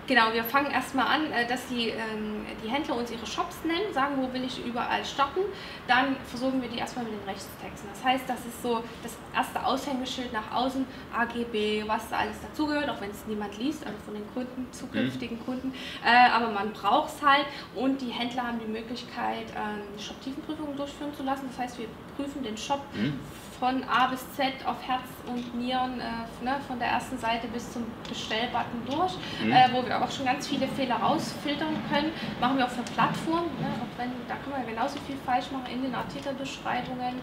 Genau, 0.07 0.31
wir 0.31 0.45
fangen 0.45 0.71
erstmal 0.71 1.05
an, 1.05 1.33
äh, 1.33 1.45
dass 1.45 1.67
die, 1.67 1.89
ähm, 1.89 2.45
die 2.63 2.69
Händler 2.69 2.95
uns 2.95 3.11
ihre 3.11 3.25
Shops 3.27 3.57
nennen, 3.65 3.93
sagen, 3.93 4.15
wo 4.19 4.31
will 4.33 4.45
ich 4.45 4.65
überall 4.65 5.03
starten. 5.03 5.41
Dann 5.85 6.15
versuchen 6.25 6.61
wir 6.61 6.69
die 6.69 6.77
erstmal 6.77 7.03
mit 7.03 7.13
den 7.13 7.27
Rechtstexten. 7.27 7.89
Das 7.93 8.05
heißt, 8.05 8.23
das 8.25 8.39
ist 8.45 8.63
so 8.63 8.81
das 9.03 9.17
erste 9.35 9.65
Aushängeschild 9.65 10.31
nach 10.31 10.49
außen, 10.53 10.85
AGB, 11.13 11.83
was 11.87 12.09
da 12.09 12.19
alles 12.19 12.39
dazugehört, 12.39 12.89
auch 12.89 13.01
wenn 13.01 13.11
es 13.11 13.25
niemand 13.27 13.57
liest, 13.57 13.85
also 13.85 13.97
von 14.05 14.13
den 14.13 14.23
Kunden, 14.33 14.71
zukünftigen 14.71 15.39
mhm. 15.39 15.45
Kunden. 15.45 15.73
Äh, 16.05 16.29
aber 16.29 16.51
man 16.51 16.71
braucht 16.71 17.13
es 17.13 17.21
halt 17.21 17.45
und 17.75 17.99
die 17.99 18.09
Händler 18.09 18.47
haben 18.47 18.59
die 18.59 18.71
Möglichkeit, 18.71 19.47
ähm, 19.57 19.99
Shop-Tiefenprüfungen 19.99 20.77
durchführen 20.77 21.13
zu 21.13 21.23
lassen. 21.23 21.49
Das 21.49 21.59
heißt, 21.59 21.79
wir 21.79 21.87
prüfen 22.17 22.43
den 22.43 22.57
Shop 22.57 22.81
mhm 22.93 23.19
von 23.59 23.83
A 23.85 24.07
bis 24.07 24.19
Z 24.33 24.53
auf 24.65 24.77
Herz 24.85 25.07
und 25.25 25.55
Nieren, 25.55 25.99
äh, 25.99 26.43
ne, 26.43 26.57
von 26.67 26.77
der 26.77 26.89
ersten 26.89 27.17
Seite 27.17 27.47
bis 27.47 27.71
zum 27.73 27.85
Bestellbutton 28.07 28.85
durch, 28.85 29.13
mhm. 29.43 29.51
äh, 29.51 29.67
wo 29.71 29.85
wir 29.85 30.01
auch 30.01 30.11
schon 30.11 30.25
ganz 30.25 30.47
viele 30.47 30.67
Fehler 30.67 30.95
rausfiltern 30.95 31.75
können. 31.91 32.11
Machen 32.39 32.57
wir 32.57 32.65
auch 32.65 32.69
für 32.69 32.83
Plattformen, 32.83 33.49
ne? 33.59 33.67
auch 33.67 33.99
wenn, 33.99 34.11
da 34.27 34.35
kann 34.35 34.51
man 34.51 34.67
genauso 34.67 34.99
viel 35.07 35.17
falsch 35.25 35.45
machen 35.51 35.65
in 35.73 35.81
den 35.81 35.95
Artikelbeschreibungen. 35.95 37.15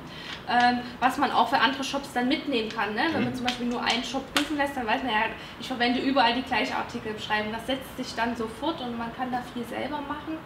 Ähm, 0.48 0.80
was 0.98 1.18
man 1.18 1.30
auch 1.30 1.48
für 1.48 1.58
andere 1.58 1.84
Shops 1.84 2.12
dann 2.12 2.28
mitnehmen 2.28 2.68
kann. 2.68 2.94
Ne? 2.94 3.02
Wenn 3.12 3.24
man 3.24 3.32
mhm. 3.32 3.36
zum 3.36 3.46
Beispiel 3.46 3.66
nur 3.66 3.82
einen 3.82 4.02
Shop 4.02 4.22
prüfen 4.34 4.56
lässt, 4.56 4.76
dann 4.76 4.86
weiß 4.86 5.02
man 5.02 5.12
ja, 5.12 5.20
ich 5.60 5.68
verwende 5.68 6.00
überall 6.00 6.34
die 6.34 6.42
gleiche 6.42 6.74
Artikelbeschreibung. 6.74 7.52
Das 7.52 7.66
setzt 7.66 7.96
sich 7.96 8.14
dann 8.16 8.34
sofort 8.34 8.80
und 8.80 8.98
man 8.98 9.14
kann 9.14 9.30
da 9.30 9.40
viel 9.54 9.64
selber 9.64 10.00
machen. 10.00 10.38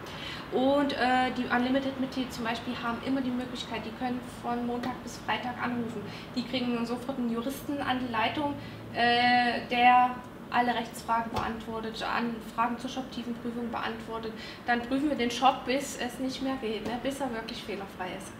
Und 0.51 0.93
äh, 0.93 1.31
die 1.37 1.45
Unlimited-Mitglieder 1.45 2.31
zum 2.31 2.43
Beispiel 2.43 2.73
haben 2.81 2.97
immer 3.05 3.21
die 3.21 3.29
Möglichkeit, 3.29 3.81
die 3.85 3.91
können 4.03 4.19
von 4.41 4.65
Montag 4.65 5.01
bis 5.03 5.17
Freitag 5.17 5.61
anrufen. 5.61 6.01
Die 6.35 6.43
kriegen 6.43 6.83
sofort 6.85 7.19
einen 7.19 7.31
Juristen 7.31 7.79
an 7.81 7.99
die 7.99 8.11
Leitung, 8.11 8.55
äh, 8.93 9.67
der 9.69 10.15
alle 10.49 10.73
Rechtsfragen 10.73 11.31
beantwortet, 11.31 12.03
an 12.03 12.35
Fragen 12.55 12.77
zur 12.79 12.89
Shop-Tiefenprüfung 12.89 13.69
beantwortet. 13.69 14.33
Dann 14.65 14.81
prüfen 14.81 15.09
wir 15.09 15.17
den 15.17 15.29
Shop, 15.29 15.65
bis 15.65 15.97
es 15.97 16.17
nicht 16.19 16.41
mehr 16.41 16.55
geht, 16.55 16.85
ne? 16.85 16.99
bis 17.03 17.19
er 17.19 17.31
wirklich 17.31 17.63
fehlerfrei 17.63 18.07
ist. 18.17 18.31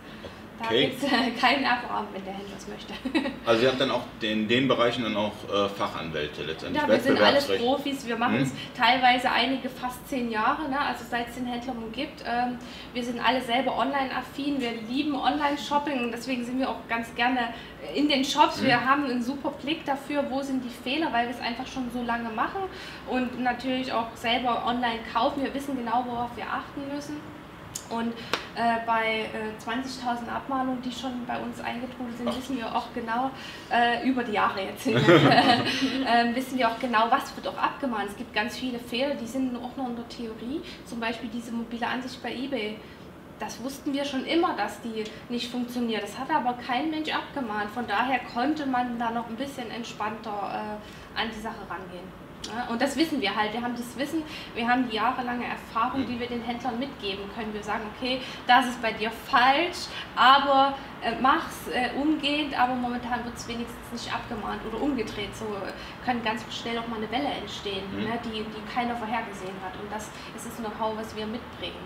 Da 0.60 0.66
okay. 0.66 0.88
gibt 0.88 1.04
es 1.04 1.10
äh, 1.10 1.32
keinen 1.40 1.64
Erbarm, 1.64 2.08
wenn 2.12 2.24
der 2.26 2.34
Händler 2.34 2.58
es 2.58 2.68
möchte. 2.68 2.94
Also 3.46 3.64
ihr 3.64 3.70
habt 3.70 3.82
dann 3.82 3.90
auch 3.90 4.04
in 4.22 4.48
den 4.48 4.68
Bereichen 4.68 5.04
dann 5.04 5.16
auch 5.16 5.32
äh, 5.52 5.70
Fachanwälte 5.70 6.44
letztendlich. 6.44 6.82
Ja, 6.84 6.88
wir 6.88 7.00
sind 7.00 7.20
alles 7.20 7.48
Profis. 7.58 8.06
Wir 8.06 8.18
machen 8.18 8.42
es 8.42 8.50
hm? 8.50 8.58
teilweise 8.78 9.32
einige 9.32 9.70
fast 9.70 10.08
zehn 10.08 10.30
Jahre, 10.30 10.70
ne? 10.70 10.80
also 10.80 11.04
seit 11.10 11.30
es 11.30 11.36
den 11.36 11.48
Händlern 11.48 11.78
gibt. 11.92 12.24
Ähm, 12.28 12.60
wir 12.94 13.04
sind 13.04 13.20
alle 13.26 13.42
selber 13.42 13.78
online-affin. 13.78 14.60
Wir 14.60 14.74
lieben 14.88 15.16
Online-Shopping 15.16 16.04
und 16.04 16.12
deswegen 16.12 16.44
sind 16.44 16.60
wir 16.60 16.70
auch 16.70 16.88
ganz 16.88 17.16
gerne 17.16 17.54
in 17.96 18.08
den 18.08 18.24
Shops. 18.24 18.60
Hm? 18.60 18.68
Wir 18.68 18.86
haben 18.86 19.06
einen 19.06 19.24
super 19.24 19.52
Blick 19.52 19.86
dafür, 19.86 20.26
wo 20.30 20.42
sind 20.42 20.64
die 20.64 20.70
Fehler, 20.70 21.12
weil 21.12 21.28
wir 21.28 21.34
es 21.34 21.42
einfach 21.42 21.66
schon 21.66 21.90
so 21.92 22.04
lange 22.04 22.30
machen 22.30 22.62
und 23.08 23.42
natürlich 23.42 23.92
auch 23.92 24.16
selber 24.16 24.66
online 24.68 25.00
kaufen. 25.12 25.44
Wir 25.44 25.54
wissen 25.54 25.76
genau, 25.76 26.04
worauf 26.08 26.36
wir 26.36 26.46
achten 26.46 26.94
müssen. 26.94 27.39
Und 27.90 28.14
äh, 28.56 28.86
bei 28.86 29.30
äh, 29.34 29.60
20.000 29.64 30.30
Abmahnungen, 30.30 30.82
die 30.82 30.92
schon 30.92 31.26
bei 31.26 31.40
uns 31.40 31.60
eingetrudelt 31.60 32.18
sind, 32.18 32.28
wissen 32.28 32.58
wir 32.58 32.76
auch 32.76 32.88
genau, 32.94 33.32
äh, 33.72 34.08
über 34.08 34.24
die 34.24 34.34
Jahre 34.34 34.62
jetzt 34.64 34.84
hin, 34.84 34.96
ähm, 34.98 36.36
wissen 36.36 36.58
wir 36.58 36.70
auch 36.70 36.80
genau, 36.80 37.08
was 37.10 37.36
wird 37.36 37.48
auch 37.48 37.58
abgemahnt. 37.58 38.10
Es 38.10 38.18
gibt 38.18 38.34
ganz 38.34 38.58
viele 38.58 38.80
Fehler, 38.80 39.16
die 39.16 39.28
sind 39.28 39.56
auch 39.56 39.76
noch 39.76 39.90
in 39.90 39.96
der 39.96 40.08
Theorie. 40.10 40.62
Zum 40.86 41.00
Beispiel 41.00 41.30
diese 41.30 41.52
mobile 41.52 41.88
Ansicht 41.88 42.22
bei 42.22 42.34
eBay. 42.34 42.78
Das 43.40 43.64
wussten 43.64 43.94
wir 43.94 44.04
schon 44.04 44.26
immer, 44.26 44.54
dass 44.58 44.82
die 44.82 45.06
nicht 45.30 45.50
funktioniert. 45.50 46.04
Das 46.04 46.20
hat 46.20 46.30
aber 46.30 46.54
kein 46.54 46.90
Mensch 46.90 47.10
abgemahnt. 47.10 47.72
Von 47.72 47.88
daher 47.88 48.20
konnte 48.34 48.66
man 48.66 49.00
da 49.00 49.12
noch 49.12 49.30
ein 49.30 49.38
bisschen 49.38 49.72
entspannter 49.72 50.30
äh, 50.30 51.20
an 51.20 51.30
die 51.34 51.40
Sache 51.40 51.62
rangehen. 51.70 52.29
Und 52.70 52.82
das 52.82 52.96
wissen 52.96 53.22
wir 53.22 53.36
halt. 53.36 53.54
Wir 53.54 53.62
haben 53.62 53.76
das 53.76 53.98
Wissen, 53.98 54.24
wir 54.56 54.68
haben 54.68 54.90
die 54.90 54.96
jahrelange 54.96 55.46
Erfahrung, 55.46 56.06
die 56.06 56.20
wir 56.20 56.28
den 56.28 56.42
Händlern 56.42 56.80
mitgeben 56.80 57.24
können. 57.36 57.54
Wir 57.54 57.64
sagen, 57.64 57.84
okay, 57.96 58.22
das 58.48 58.68
ist 58.68 58.82
bei 58.82 58.92
dir 58.92 59.12
falsch, 59.12 59.88
aber 60.16 60.76
äh, 61.02 61.14
mach's 61.22 61.68
äh, 61.68 61.90
umgehend, 62.00 62.60
aber 62.60 62.76
momentan 62.76 63.24
wird 63.24 63.36
es 63.36 63.48
wenigstens 63.48 63.92
nicht 63.92 64.14
abgemahnt 64.14 64.62
oder 64.68 64.82
umgedreht. 64.82 65.36
So 65.36 65.46
kann 66.06 66.24
ganz 66.24 66.44
schnell 66.54 66.78
auch 66.78 66.88
mal 66.88 66.98
eine 66.98 67.12
Welle 67.12 67.30
entstehen, 67.40 67.84
mhm. 67.92 68.04
ne, 68.04 68.20
die, 68.26 68.44
die 68.44 68.74
keiner 68.74 68.96
vorhergesehen 68.96 69.56
hat. 69.64 69.74
Und 69.82 69.92
das 69.92 70.10
ist 70.36 70.48
das 70.48 70.58
Know-how, 70.58 70.98
was 70.98 71.16
wir 71.16 71.26
mitbringen 71.26 71.84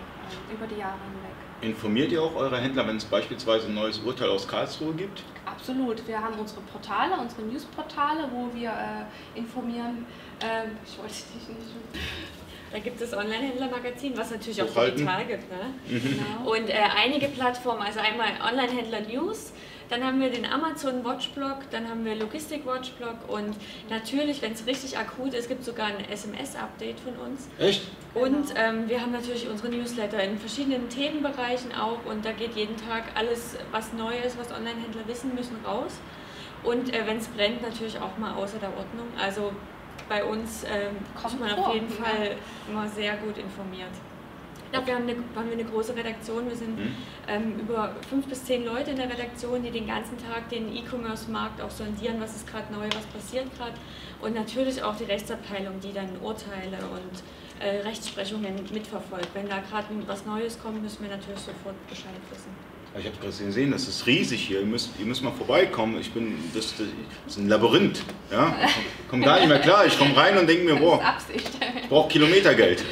äh, 0.50 0.54
über 0.54 0.66
die 0.66 0.80
Jahre 0.80 0.98
hinweg. 1.04 1.34
Informiert 1.60 2.12
ihr 2.12 2.22
auch 2.22 2.34
eure 2.34 2.58
Händler, 2.58 2.86
wenn 2.86 2.96
es 2.96 3.04
beispielsweise 3.04 3.68
ein 3.68 3.74
neues 3.74 3.98
Urteil 3.98 4.28
aus 4.28 4.46
Karlsruhe 4.46 4.92
gibt? 4.94 5.22
Absolut. 5.56 6.06
Wir 6.08 6.20
haben 6.20 6.38
unsere 6.38 6.60
Portale, 6.62 7.16
unsere 7.18 7.42
Newsportale, 7.42 8.28
wo 8.32 8.52
wir 8.52 8.70
äh, 8.70 9.38
informieren. 9.38 10.04
Ähm, 10.40 10.76
ich 10.84 10.98
wollte 10.98 11.14
dich 11.14 11.48
nicht. 11.48 11.94
Da 12.74 12.80
gibt 12.80 13.00
es 13.00 13.14
Online-Händler-Magazin, 13.14 14.16
was 14.16 14.32
natürlich 14.32 14.60
auch 14.60 14.66
digital 14.66 15.24
gibt. 15.26 15.48
Ne? 15.48 15.74
Mhm. 15.86 16.02
Genau. 16.02 16.50
Und 16.50 16.68
äh, 16.68 16.74
einige 16.96 17.28
Plattformen, 17.28 17.80
also 17.80 18.00
einmal 18.00 18.30
Online-Händler 18.44 19.02
News, 19.02 19.52
dann 19.88 20.02
haben 20.02 20.20
wir 20.20 20.28
den 20.28 20.44
Amazon 20.44 21.04
Watchblog, 21.04 21.70
dann 21.70 21.88
haben 21.88 22.04
wir 22.04 22.16
Logistik 22.16 22.66
Watchblog 22.66 23.28
und 23.28 23.54
natürlich, 23.90 24.42
wenn 24.42 24.54
es 24.54 24.66
richtig 24.66 24.98
akut 24.98 25.34
ist, 25.34 25.46
gibt 25.46 25.60
es 25.60 25.66
sogar 25.66 25.86
ein 25.86 26.04
SMS-Update 26.10 26.98
von 26.98 27.14
uns. 27.14 27.48
Echt? 27.60 27.82
Und 28.12 28.54
ähm, 28.56 28.88
wir 28.88 29.00
haben 29.00 29.12
natürlich 29.12 29.48
unsere 29.48 29.68
Newsletter 29.68 30.20
in 30.24 30.36
verschiedenen 30.36 30.88
Themenbereichen 30.88 31.72
auch 31.76 32.04
und 32.04 32.24
da 32.24 32.32
geht 32.32 32.56
jeden 32.56 32.76
Tag 32.76 33.04
alles, 33.14 33.56
was 33.70 33.92
neu 33.92 34.14
ist, 34.26 34.36
was 34.36 34.50
Online-Händler 34.50 35.06
wissen 35.06 35.32
müssen, 35.36 35.58
raus. 35.64 35.92
Und 36.64 36.92
äh, 36.92 37.06
wenn 37.06 37.18
es 37.18 37.28
brennt, 37.28 37.62
natürlich 37.62 38.00
auch 38.00 38.18
mal 38.18 38.34
außer 38.34 38.58
der 38.58 38.70
Ordnung. 38.70 39.06
Also 39.22 39.52
bei 40.08 40.24
uns 40.24 40.64
ähm, 40.64 40.96
ist 41.24 41.40
man 41.40 41.52
auf 41.52 41.74
jeden 41.74 41.88
Fall 41.88 42.36
immer 42.68 42.88
sehr 42.88 43.16
gut 43.16 43.38
informiert. 43.38 43.90
Ja, 44.72 44.84
wir 44.84 44.96
haben, 44.96 45.04
eine, 45.04 45.16
haben 45.36 45.46
wir 45.46 45.52
eine 45.52 45.64
große 45.64 45.94
Redaktion. 45.94 46.48
Wir 46.48 46.56
sind 46.56 46.76
mhm. 46.76 46.96
ähm, 47.28 47.58
über 47.60 47.94
fünf 48.10 48.26
bis 48.26 48.44
zehn 48.44 48.64
Leute 48.64 48.90
in 48.90 48.96
der 48.96 49.08
Redaktion, 49.08 49.62
die 49.62 49.70
den 49.70 49.86
ganzen 49.86 50.18
Tag 50.18 50.48
den 50.48 50.74
E-Commerce-Markt 50.74 51.60
auch 51.60 51.70
sondieren, 51.70 52.20
was 52.20 52.34
ist 52.34 52.46
gerade 52.48 52.72
neu, 52.72 52.86
was 52.86 53.06
passiert 53.06 53.46
gerade. 53.56 53.74
Und 54.20 54.34
natürlich 54.34 54.82
auch 54.82 54.96
die 54.96 55.04
Rechtsabteilung, 55.04 55.78
die 55.78 55.92
dann 55.92 56.08
Urteile 56.20 56.78
und 56.90 57.22
äh, 57.64 57.86
Rechtsprechungen 57.86 58.56
mitverfolgt. 58.72 59.28
Wenn 59.32 59.48
da 59.48 59.60
gerade 59.60 59.86
was 60.06 60.26
Neues 60.26 60.60
kommt, 60.60 60.82
müssen 60.82 61.04
wir 61.04 61.16
natürlich 61.16 61.40
sofort 61.40 61.76
Bescheid 61.88 62.20
wissen. 62.30 62.73
Ich 62.96 63.06
habe 63.06 63.16
gerade 63.20 63.44
gesehen, 63.44 63.72
das 63.72 63.88
ist 63.88 64.06
riesig 64.06 64.40
hier. 64.40 64.60
Ihr 64.60 64.66
müsst, 64.66 64.90
ihr 65.00 65.04
müsst 65.04 65.20
mal 65.20 65.32
vorbeikommen. 65.32 65.98
Ich 66.00 66.12
bin, 66.12 66.36
das, 66.54 66.74
das 66.76 66.86
ist 67.26 67.38
ein 67.38 67.48
Labyrinth. 67.48 68.04
Ja? 68.30 68.54
Ich 69.02 69.08
komme 69.08 69.24
gar 69.24 69.40
nicht 69.40 69.48
mehr 69.48 69.58
klar. 69.58 69.84
Ich 69.84 69.98
komme 69.98 70.16
rein 70.16 70.38
und 70.38 70.48
denke 70.48 70.64
mir, 70.64 70.76
boah, 70.76 71.02
ich 71.34 71.88
brauche 71.88 72.08
Kilometergeld. 72.08 72.84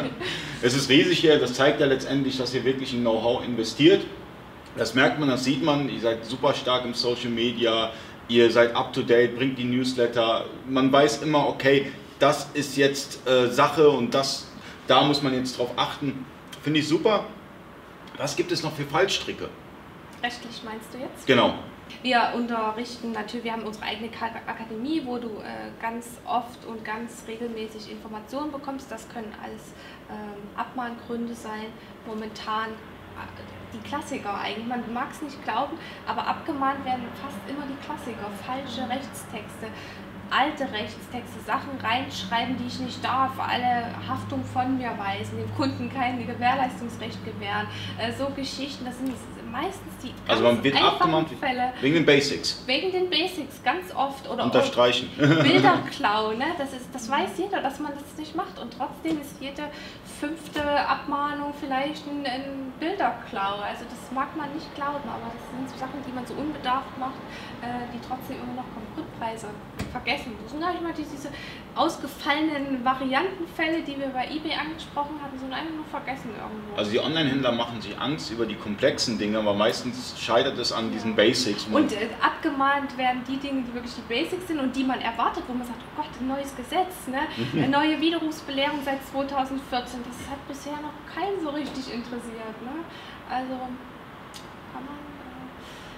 es 0.62 0.74
ist 0.74 0.88
riesig 0.88 1.18
hier. 1.18 1.40
Das 1.40 1.54
zeigt 1.54 1.80
ja 1.80 1.86
letztendlich, 1.86 2.38
dass 2.38 2.54
ihr 2.54 2.64
wirklich 2.64 2.94
in 2.94 3.00
Know-how 3.00 3.44
investiert. 3.44 4.02
Das 4.76 4.94
merkt 4.94 5.18
man, 5.18 5.28
das 5.28 5.42
sieht 5.42 5.64
man. 5.64 5.88
Ihr 5.88 6.00
seid 6.00 6.24
super 6.24 6.54
stark 6.54 6.84
im 6.84 6.94
Social 6.94 7.30
Media. 7.30 7.90
Ihr 8.28 8.52
seid 8.52 8.76
up 8.76 8.92
to 8.92 9.02
date, 9.02 9.36
bringt 9.36 9.58
die 9.58 9.64
Newsletter. 9.64 10.44
Man 10.68 10.92
weiß 10.92 11.24
immer, 11.24 11.48
okay, 11.48 11.90
das 12.20 12.50
ist 12.54 12.76
jetzt 12.76 13.26
äh, 13.28 13.48
Sache 13.48 13.90
und 13.90 14.14
das, 14.14 14.46
da 14.86 15.02
muss 15.02 15.22
man 15.22 15.34
jetzt 15.34 15.58
drauf 15.58 15.70
achten. 15.74 16.24
Finde 16.62 16.78
ich 16.78 16.86
super. 16.86 17.24
Was 18.20 18.36
gibt 18.36 18.52
es 18.52 18.62
noch 18.62 18.72
für 18.72 18.84
Fallstricke? 18.84 19.48
Rechtlich 20.22 20.62
meinst 20.62 20.92
du 20.92 20.98
jetzt? 20.98 21.26
Genau. 21.26 21.54
Wir 22.02 22.32
unterrichten 22.34 23.12
natürlich, 23.12 23.44
wir 23.44 23.52
haben 23.52 23.62
unsere 23.62 23.86
eigene 23.86 24.10
Akademie, 24.46 25.00
wo 25.06 25.16
du 25.16 25.28
äh, 25.38 25.70
ganz 25.80 26.06
oft 26.26 26.66
und 26.66 26.84
ganz 26.84 27.24
regelmäßig 27.26 27.90
Informationen 27.90 28.52
bekommst. 28.52 28.92
Das 28.92 29.08
können 29.08 29.34
alles 29.42 29.72
ähm, 30.10 30.36
Abmahngründe 30.54 31.34
sein. 31.34 31.72
Momentan 32.06 32.68
äh, 32.68 33.72
die 33.72 33.88
Klassiker 33.88 34.38
eigentlich. 34.38 34.66
Man 34.66 34.92
mag 34.92 35.08
es 35.12 35.22
nicht 35.22 35.42
glauben, 35.42 35.78
aber 36.06 36.26
abgemahnt 36.26 36.84
werden 36.84 37.04
fast 37.22 37.38
immer 37.48 37.64
die 37.66 37.86
Klassiker. 37.86 38.30
Falsche 38.44 38.86
Rechtstexte, 38.86 39.68
alte 40.30 40.64
Rechtstexte, 40.72 41.40
Sachen 41.44 41.78
reinschreiben, 41.82 42.56
die 42.56 42.66
ich 42.66 42.78
nicht 42.80 43.04
darf, 43.04 43.32
alle 43.38 43.86
Haftung 44.08 44.44
von 44.44 44.78
mir 44.78 44.92
weisen, 44.96 45.38
dem 45.38 45.54
Kunden 45.56 45.92
kein 45.92 46.24
Gewährleistungsrecht 46.26 47.24
gewähren. 47.24 47.66
Äh, 47.98 48.12
so 48.12 48.26
Geschichten, 48.34 48.84
das 48.84 48.96
sind 48.98 49.12
meistens 49.50 49.92
die 50.02 50.12
Also 50.28 50.42
man 50.44 50.62
wird 50.62 50.82
abgemahnt 50.82 51.28
Fälle. 51.40 51.72
wegen 51.80 51.94
den 51.94 52.06
Basics. 52.06 52.62
Wegen 52.66 52.92
den 52.92 53.10
Basics, 53.10 53.62
ganz 53.62 53.94
oft. 53.94 54.28
Oder 54.28 54.44
Unterstreichen. 54.44 55.10
Bilderklau, 55.16 56.32
ne? 56.32 56.46
das, 56.58 56.72
ist, 56.72 56.88
das 56.92 57.10
weiß 57.10 57.30
jeder, 57.36 57.60
dass 57.60 57.80
man 57.80 57.92
das 57.92 58.16
nicht 58.16 58.34
macht. 58.34 58.58
Und 58.58 58.74
trotzdem 58.76 59.20
ist 59.20 59.36
jede 59.40 59.64
fünfte 60.20 60.62
Abmahnung 60.62 61.52
vielleicht 61.58 62.06
ein, 62.06 62.24
ein 62.26 62.72
Bilderklau. 62.78 63.60
Also 63.60 63.84
das 63.84 64.12
mag 64.12 64.36
man 64.36 64.52
nicht 64.54 64.72
glauben, 64.74 65.08
aber 65.08 65.32
das 65.34 65.44
sind 65.50 65.70
so 65.70 65.76
Sachen, 65.78 66.02
die 66.06 66.12
man 66.12 66.26
so 66.26 66.34
unbedarft 66.34 66.96
macht, 66.98 67.20
äh, 67.62 67.88
die 67.92 68.00
trotzdem 68.06 68.36
immer 68.36 68.62
noch 68.62 68.68
Konkurrentpreise 68.74 69.48
vergessen. 69.90 70.32
Das 70.42 70.52
sind 70.52 70.64
halt 70.64 70.78
immer 70.80 70.92
diese 70.92 71.28
ausgefallenen 71.74 72.84
Variantenfälle, 72.84 73.82
die 73.82 73.98
wir 73.98 74.08
bei 74.08 74.26
eBay 74.26 74.54
angesprochen 74.54 75.20
hatten, 75.22 75.38
sind 75.38 75.52
einfach 75.52 75.74
nur 75.74 75.84
vergessen 75.84 76.30
irgendwo. 76.30 76.76
Also 76.76 76.90
die 76.90 77.00
Online-Händler 77.00 77.52
machen 77.52 77.80
sich 77.80 77.98
Angst 77.98 78.30
über 78.30 78.46
die 78.46 78.56
komplexen 78.56 79.18
Dinge, 79.18 79.38
aber 79.38 79.54
meistens 79.54 80.14
scheitert 80.18 80.58
es 80.58 80.72
an 80.72 80.90
diesen 80.90 81.14
Basics. 81.14 81.66
Und 81.70 81.92
äh, 81.92 82.08
abgemahnt 82.20 82.96
werden 82.98 83.22
die 83.28 83.36
Dinge, 83.36 83.62
die 83.62 83.74
wirklich 83.74 83.94
die 83.94 84.12
Basics 84.12 84.48
sind 84.48 84.58
und 84.58 84.74
die 84.74 84.84
man 84.84 85.00
erwartet, 85.00 85.44
wo 85.46 85.54
man 85.54 85.66
sagt, 85.66 85.80
oh 85.80 86.02
Gott, 86.02 86.10
ein 86.20 86.26
neues 86.26 86.54
Gesetz, 86.56 87.06
ne? 87.06 87.20
eine 87.52 87.68
neue 87.68 88.00
Widerrufsbelehrung 88.00 88.80
seit 88.84 89.04
2014, 89.06 90.00
das 90.04 90.30
hat 90.30 90.48
bisher 90.48 90.78
noch 90.82 90.94
keinen 91.12 91.40
so 91.40 91.50
richtig 91.50 91.92
interessiert. 91.92 92.56
Ne? 92.62 92.82
Also 93.30 93.54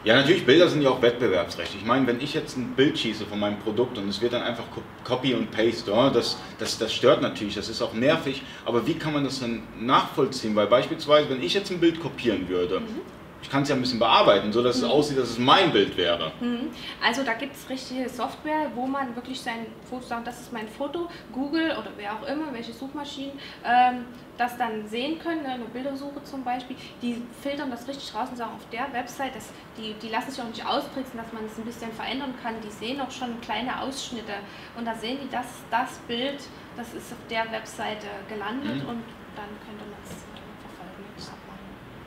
ja, 0.05 0.17
natürlich, 0.17 0.45
Bilder 0.45 0.69
sind 0.69 0.83
ja 0.83 0.91
auch 0.91 1.01
wettbewerbsrecht. 1.01 1.75
Ich 1.77 1.85
meine, 1.85 2.07
wenn 2.07 2.21
ich 2.21 2.35
jetzt 2.35 2.57
ein 2.57 2.75
Bild 2.75 2.99
schieße 2.99 3.25
von 3.25 3.39
meinem 3.39 3.59
Produkt 3.61 3.99
und 3.99 4.09
es 4.09 4.21
wird 4.21 4.33
dann 4.33 4.43
einfach 4.43 4.65
Copy 5.05 5.35
und 5.35 5.51
Paste, 5.51 5.93
ja, 5.93 6.11
das, 6.11 6.39
das, 6.59 6.77
das 6.79 6.93
stört 6.93 7.23
natürlich, 7.23 7.55
das 7.55 7.69
ist 7.69 7.81
auch 7.81 7.93
nervig, 7.93 8.43
aber 8.65 8.85
wie 8.87 8.95
kann 8.95 9.13
man 9.13 9.25
das 9.25 9.41
dann 9.41 9.63
nachvollziehen? 9.79 10.57
Weil 10.57 10.67
beispielsweise, 10.67 11.31
wenn 11.31 11.43
ich 11.43 11.55
jetzt 11.55 11.71
ein 11.71 11.79
Bild 11.79 12.01
kopieren 12.01 12.49
würde, 12.49 12.81
mhm. 12.81 13.01
ich 13.43 13.49
kann 13.49 13.63
es 13.63 13.69
ja 13.69 13.77
ein 13.77 13.81
bisschen 13.81 14.01
bearbeiten, 14.01 14.53
so 14.53 14.61
dass 14.61 14.79
es 14.79 14.85
aussieht, 14.85 15.19
dass 15.19 15.31
es 15.31 15.39
mein 15.39 15.71
Bild 15.71 15.97
wäre. 15.97 16.33
Mhm. 16.41 16.71
Also 17.05 17.23
da 17.23 17.35
gibt 17.35 17.55
es 17.55 17.71
richtige 17.71 18.09
Software, 18.09 18.73
wo 18.75 18.87
man 18.89 19.15
wirklich 19.15 19.41
sein 19.41 19.67
Foto 19.89 20.05
sagt, 20.05 20.27
das 20.27 20.41
ist 20.41 20.53
mein 20.53 20.67
Foto, 20.67 21.09
Google 21.33 21.77
oder 21.79 21.93
wer 21.97 22.15
auch 22.15 22.27
immer, 22.27 22.53
welche 22.53 22.73
Suchmaschinen, 22.73 23.39
ähm, 23.65 24.05
das 24.43 24.57
dann 24.59 24.89
sehen 24.89 25.19
können, 25.19 25.43
ne, 25.43 25.51
eine 25.51 25.65
Bildersuche 25.65 26.23
zum 26.25 26.43
Beispiel, 26.43 26.77
die 27.01 27.23
filtern 27.43 27.71
das 27.71 27.87
richtig 27.87 28.15
raus 28.15 28.29
und 28.31 28.37
sagen 28.37 28.53
auf 28.57 28.69
der 28.71 28.93
Website, 28.93 29.35
das, 29.35 29.49
die, 29.77 29.95
die 30.03 30.09
lassen 30.09 30.31
sich 30.31 30.43
auch 30.43 30.49
nicht 30.49 30.67
austricksen, 30.67 31.17
dass 31.17 31.33
man 31.33 31.45
es 31.47 31.57
ein 31.59 31.65
bisschen 31.65 31.93
verändern 31.93 32.35
kann, 32.43 32.55
die 32.65 32.71
sehen 32.71 33.01
auch 33.01 33.11
schon 33.11 33.41
kleine 33.41 33.81
Ausschnitte 33.81 34.35
und 34.77 34.85
da 34.85 34.95
sehen 34.95 35.19
die, 35.23 35.31
dass 35.31 35.47
das 35.71 35.99
Bild, 36.09 36.41
das 36.77 36.93
ist 36.95 37.13
auf 37.13 37.19
der 37.31 37.51
Webseite 37.53 38.07
gelandet 38.29 38.83
mhm. 38.83 38.89
und 38.89 39.03
dann 39.37 39.49
könnte 39.65 39.85
man 39.85 39.99
es 40.05 40.33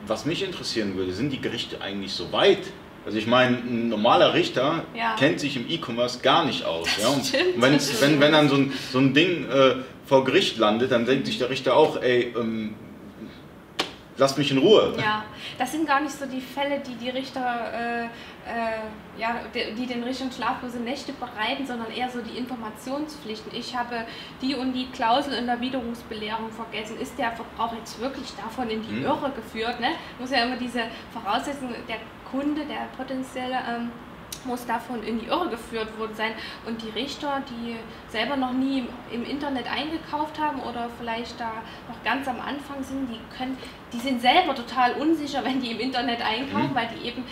was 0.08 0.24
mich 0.24 0.44
interessieren 0.44 0.96
würde, 0.96 1.12
sind 1.12 1.32
die 1.32 1.40
Gerichte 1.40 1.80
eigentlich 1.80 2.12
so 2.12 2.32
weit? 2.32 2.60
Also 3.04 3.18
ich 3.18 3.26
meine, 3.26 3.56
ein 3.56 3.88
normaler 3.88 4.34
Richter 4.34 4.84
ja. 4.94 5.14
kennt 5.16 5.38
sich 5.38 5.56
im 5.56 5.68
E-Commerce 5.68 6.20
gar 6.20 6.44
nicht 6.44 6.64
aus. 6.64 6.88
Ja? 7.00 7.08
Und 7.08 7.32
wenn, 7.32 7.78
wenn, 8.00 8.20
wenn 8.20 8.32
dann 8.32 8.48
so 8.48 8.56
ein, 8.56 8.72
so 8.92 8.98
ein 8.98 9.14
Ding 9.14 9.48
äh, 9.48 9.76
vor 10.06 10.24
Gericht 10.24 10.56
landet, 10.58 10.92
dann 10.92 11.04
denkt 11.04 11.26
sich 11.26 11.38
der 11.38 11.50
Richter 11.50 11.76
auch, 11.76 12.00
ey, 12.00 12.34
ähm, 12.38 12.74
lasst 14.16 14.38
mich 14.38 14.50
in 14.50 14.58
Ruhe. 14.58 14.94
Ja, 14.98 15.24
das 15.58 15.72
sind 15.72 15.86
gar 15.86 16.00
nicht 16.00 16.12
so 16.12 16.26
die 16.26 16.40
Fälle, 16.40 16.80
die 16.80 16.94
die 16.94 17.10
Richter, 17.10 17.72
äh, 17.74 18.04
äh, 18.04 18.08
ja, 19.18 19.40
die 19.54 19.86
den 19.86 20.02
Richtern 20.02 20.30
schlaflose 20.32 20.78
Nächte 20.78 21.12
bereiten, 21.12 21.66
sondern 21.66 21.90
eher 21.90 22.08
so 22.08 22.20
die 22.20 22.38
Informationspflichten. 22.38 23.52
Ich 23.54 23.76
habe 23.76 24.06
die 24.40 24.54
und 24.54 24.72
die 24.72 24.86
Klausel 24.86 25.34
in 25.34 25.46
der 25.46 25.60
Widerrufsbelehrung 25.60 26.50
vergessen. 26.50 26.98
Ist 26.98 27.18
der 27.18 27.32
Verbraucher 27.32 27.76
jetzt 27.76 28.00
wirklich 28.00 28.32
davon 28.36 28.70
in 28.70 28.82
die 28.82 28.96
hm. 28.96 29.04
Irre 29.04 29.32
geführt? 29.34 29.80
Ne? 29.80 29.88
Muss 30.18 30.30
ja 30.30 30.44
immer 30.44 30.56
diese 30.56 30.82
Voraussetzung, 31.12 31.74
der 31.88 31.98
Kunde, 32.30 32.62
der 32.64 32.88
potenzielle 32.96 33.56
ähm, 33.68 33.90
muss 34.44 34.66
davon 34.66 35.02
in 35.02 35.18
die 35.18 35.26
Irre 35.26 35.48
geführt 35.48 35.98
worden 35.98 36.14
sein. 36.14 36.32
Und 36.66 36.82
die 36.82 36.90
Richter, 36.90 37.42
die 37.48 37.76
selber 38.08 38.36
noch 38.36 38.52
nie 38.52 38.84
im 39.10 39.24
Internet 39.24 39.66
eingekauft 39.70 40.38
haben 40.38 40.60
oder 40.60 40.88
vielleicht 40.98 41.40
da 41.40 41.52
noch 41.88 42.02
ganz 42.04 42.28
am 42.28 42.40
Anfang 42.40 42.82
sind, 42.82 43.08
die 43.08 43.20
können, 43.36 43.56
die 43.92 43.98
sind 43.98 44.20
selber 44.20 44.54
total 44.54 44.92
unsicher, 44.94 45.44
wenn 45.44 45.60
die 45.60 45.72
im 45.72 45.80
Internet 45.80 46.20
einkaufen, 46.20 46.70
mhm. 46.70 46.74
weil 46.74 46.88
die 46.88 47.06
eben 47.08 47.24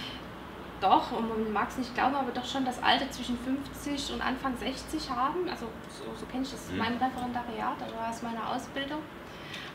doch, 0.81 1.13
und 1.13 1.29
man 1.29 1.53
mag 1.53 1.69
es 1.69 1.79
nicht 1.79 1.95
glauben, 1.95 2.15
aber 2.15 2.31
doch 2.33 2.45
schon 2.45 2.65
das 2.65 2.83
Alter 2.83 3.11
zwischen 3.11 3.39
50 3.39 4.15
und 4.15 4.21
Anfang 4.21 4.55
60 4.57 5.09
haben. 5.09 5.49
Also 5.49 5.67
so, 5.89 6.05
so 6.19 6.27
kenne 6.27 6.43
ich 6.43 6.51
das 6.51 6.69
in 6.69 6.75
mhm. 6.75 6.83
meinem 6.83 6.99
Referendariat, 6.99 7.81
also 7.83 7.95
aus 7.97 8.23
meiner 8.23 8.51
Ausbildung 8.51 8.99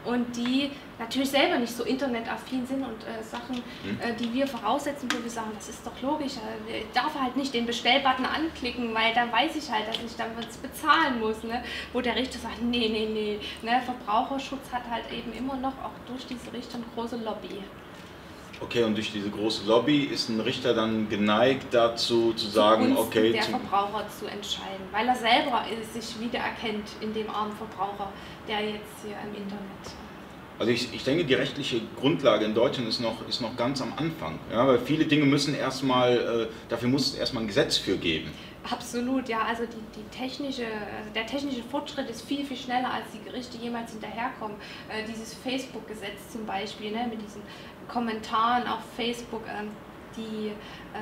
und 0.06 0.36
die 0.36 0.72
natürlich 0.98 1.30
selber 1.30 1.58
nicht 1.58 1.74
so 1.74 1.84
internetaffin 1.84 2.66
sind 2.66 2.84
und 2.84 3.04
äh, 3.04 3.24
Sachen, 3.24 3.56
mhm. 3.56 4.00
äh, 4.02 4.14
die 4.14 4.34
wir 4.34 4.48
voraussetzen, 4.48 5.10
wo 5.12 5.24
wir 5.24 5.30
sagen, 5.30 5.52
das 5.56 5.70
ist 5.70 5.86
doch 5.86 6.02
logisch, 6.02 6.34
äh, 6.38 6.80
ich 6.80 6.92
darf 6.94 7.18
halt 7.20 7.36
nicht 7.36 7.54
den 7.54 7.66
Bestellbutton 7.66 8.26
anklicken, 8.26 8.94
weil 8.94 9.14
dann 9.14 9.32
weiß 9.32 9.56
ich 9.56 9.72
halt, 9.72 9.88
dass 9.88 9.98
ich 10.04 10.16
dann 10.16 10.30
was 10.38 10.58
bezahlen 10.58 11.20
muss, 11.20 11.44
ne? 11.44 11.64
wo 11.94 12.02
der 12.02 12.16
Richter 12.16 12.40
sagt, 12.40 12.62
nee, 12.62 12.90
nee, 12.90 13.10
nee, 13.12 13.40
ne? 13.62 13.82
Verbraucherschutz 13.82 14.72
hat 14.72 14.84
halt 14.90 15.06
eben 15.12 15.34
immer 15.34 15.56
noch 15.56 15.74
auch 15.84 15.92
durch 16.08 16.26
diese 16.28 16.52
Richter 16.54 16.76
eine 16.76 16.86
große 16.96 17.18
Lobby. 17.18 17.62
Okay, 18.62 18.84
und 18.84 18.96
durch 18.96 19.12
diese 19.12 19.30
große 19.30 19.66
Lobby 19.66 20.04
ist 20.04 20.30
ein 20.30 20.42
Richter 20.42 20.74
dann 20.74 21.08
geneigt 21.08 21.68
dazu 21.72 22.34
zu 22.34 22.48
sagen, 22.48 22.96
okay. 22.98 23.32
der 23.32 23.44
Verbraucher 23.44 24.06
zu 24.10 24.26
entscheiden, 24.26 24.86
weil 24.92 25.08
er 25.08 25.16
selber 25.16 25.64
sich 25.94 26.20
wiedererkennt 26.20 26.90
in 27.00 27.14
dem 27.14 27.30
armen 27.30 27.54
Verbraucher, 27.56 28.12
der 28.48 28.60
jetzt 28.60 29.04
hier 29.04 29.16
im 29.24 29.36
Internet. 29.42 29.96
Also 30.60 30.74
ich, 30.74 30.94
ich 30.94 31.06
denke, 31.06 31.24
die 31.24 31.36
rechtliche 31.36 31.80
Grundlage 31.98 32.44
in 32.44 32.54
Deutschland 32.54 32.90
ist 32.90 33.00
noch, 33.00 33.26
ist 33.30 33.42
noch 33.42 33.56
ganz 33.56 33.82
am 33.82 33.94
Anfang. 33.96 34.38
Ja, 34.52 34.68
weil 34.68 34.80
viele 34.80 35.06
Dinge 35.06 35.24
müssen 35.24 35.56
erstmal, 35.56 36.18
äh, 36.18 36.48
dafür 36.68 36.90
muss 36.90 37.14
es 37.14 37.16
erstmal 37.16 37.44
ein 37.44 37.48
Gesetz 37.48 37.78
für 37.78 37.98
geben. 37.98 38.30
Absolut, 38.70 39.30
ja. 39.30 39.40
Also 39.48 39.64
die, 39.64 40.00
die 40.00 40.04
technische, 40.16 40.66
also 40.66 41.10
der 41.16 41.26
technische 41.26 41.64
Fortschritt 41.64 42.10
ist 42.10 42.28
viel, 42.28 42.46
viel 42.46 42.58
schneller, 42.58 42.94
als 42.94 43.06
die 43.14 43.24
Gerichte 43.24 43.58
jemals 43.58 43.92
hinterherkommen. 43.92 44.58
Äh, 44.90 45.08
dieses 45.08 45.34
Facebook-Gesetz 45.34 46.30
zum 46.34 46.46
Beispiel, 46.46 46.92
ne, 46.92 47.08
mit 47.10 47.22
diesen 47.22 47.42
Kommentaren 47.90 48.68
auf 48.68 48.80
Facebook, 48.96 49.44
ähm, 49.48 49.72
die 50.16 50.50
äh, 50.50 51.00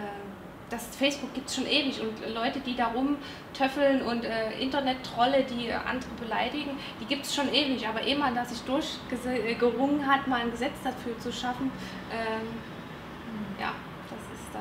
das 0.70 0.86
Facebook 0.98 1.34
gibt 1.34 1.48
es 1.48 1.56
schon 1.56 1.66
ewig 1.66 2.02
und 2.02 2.34
Leute, 2.34 2.60
die 2.60 2.76
da 2.76 2.88
rumtöffeln 2.88 4.02
und 4.02 4.26
äh, 4.26 4.60
Internet-Trolle, 4.60 5.44
die 5.44 5.72
andere 5.72 6.12
beleidigen, 6.20 6.72
die 7.00 7.06
gibt 7.06 7.26
es 7.26 7.34
schon 7.34 7.54
ewig. 7.54 7.88
Aber 7.88 8.02
ehe 8.02 8.18
man 8.18 8.36
da 8.36 8.44
sich 8.44 8.60
durchgerungen 8.64 10.06
hat, 10.06 10.28
mal 10.28 10.42
ein 10.42 10.52
Gesetz 10.52 10.76
dafür 10.84 11.18
zu 11.20 11.32
schaffen, 11.32 11.72
ähm, 12.12 12.48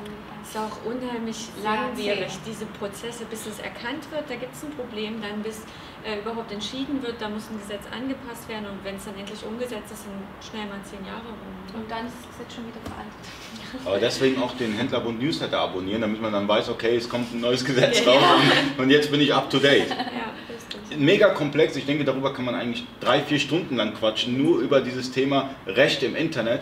das 0.03 0.13
ist 0.13 0.27
dann 0.55 0.63
ist 0.65 0.71
auch 0.71 0.85
unheimlich 0.85 1.49
langwierig, 1.63 2.31
diese 2.45 2.65
Prozesse, 2.65 3.25
bis 3.29 3.45
es 3.47 3.59
erkannt 3.59 4.09
wird, 4.11 4.29
da 4.29 4.35
gibt 4.35 4.55
es 4.55 4.63
ein 4.63 4.71
Problem, 4.71 5.21
dann 5.21 5.43
bis 5.43 5.63
äh, 6.05 6.19
überhaupt 6.19 6.51
entschieden 6.51 7.01
wird, 7.03 7.15
da 7.19 7.27
muss 7.27 7.49
ein 7.49 7.59
Gesetz 7.59 7.83
angepasst 7.91 8.47
werden 8.47 8.65
und 8.65 8.83
wenn 8.83 8.95
es 8.95 9.05
dann 9.05 9.17
endlich 9.17 9.43
umgesetzt 9.43 9.91
ist, 9.91 10.03
sind 10.03 10.13
schnell 10.39 10.65
mal 10.67 10.79
zehn 10.83 11.03
Jahre 11.05 11.27
rum. 11.27 11.81
Und 11.81 11.91
dann 11.91 12.07
ist 12.07 12.15
das 12.21 12.37
Gesetz 12.37 12.55
schon 12.55 12.67
wieder 12.67 12.79
veraltet. 12.85 13.85
Aber 13.85 13.99
deswegen 13.99 14.41
auch 14.41 14.55
den 14.55 14.73
Händlerbund 14.73 15.21
Newsletter 15.21 15.59
abonnieren, 15.59 16.01
damit 16.01 16.21
man 16.21 16.31
dann 16.31 16.47
weiß, 16.47 16.69
okay, 16.69 16.95
es 16.95 17.09
kommt 17.09 17.33
ein 17.33 17.41
neues 17.41 17.65
Gesetz 17.65 18.05
ja, 18.05 18.11
raus 18.11 18.21
ja. 18.21 18.81
und 18.81 18.89
jetzt 18.89 19.11
bin 19.11 19.19
ich 19.19 19.33
up 19.33 19.49
to 19.49 19.59
date. 19.59 19.89
Ja, 19.89 20.97
Mega 20.97 21.29
komplex, 21.29 21.75
ich 21.75 21.85
denke, 21.85 22.05
darüber 22.05 22.33
kann 22.33 22.45
man 22.45 22.55
eigentlich 22.55 22.85
drei, 23.01 23.21
vier 23.21 23.39
Stunden 23.39 23.75
lang 23.75 23.93
quatschen, 23.93 24.41
nur 24.41 24.59
über 24.59 24.79
dieses 24.79 25.11
Thema 25.11 25.49
Recht 25.65 26.01
im 26.03 26.15
Internet. 26.15 26.61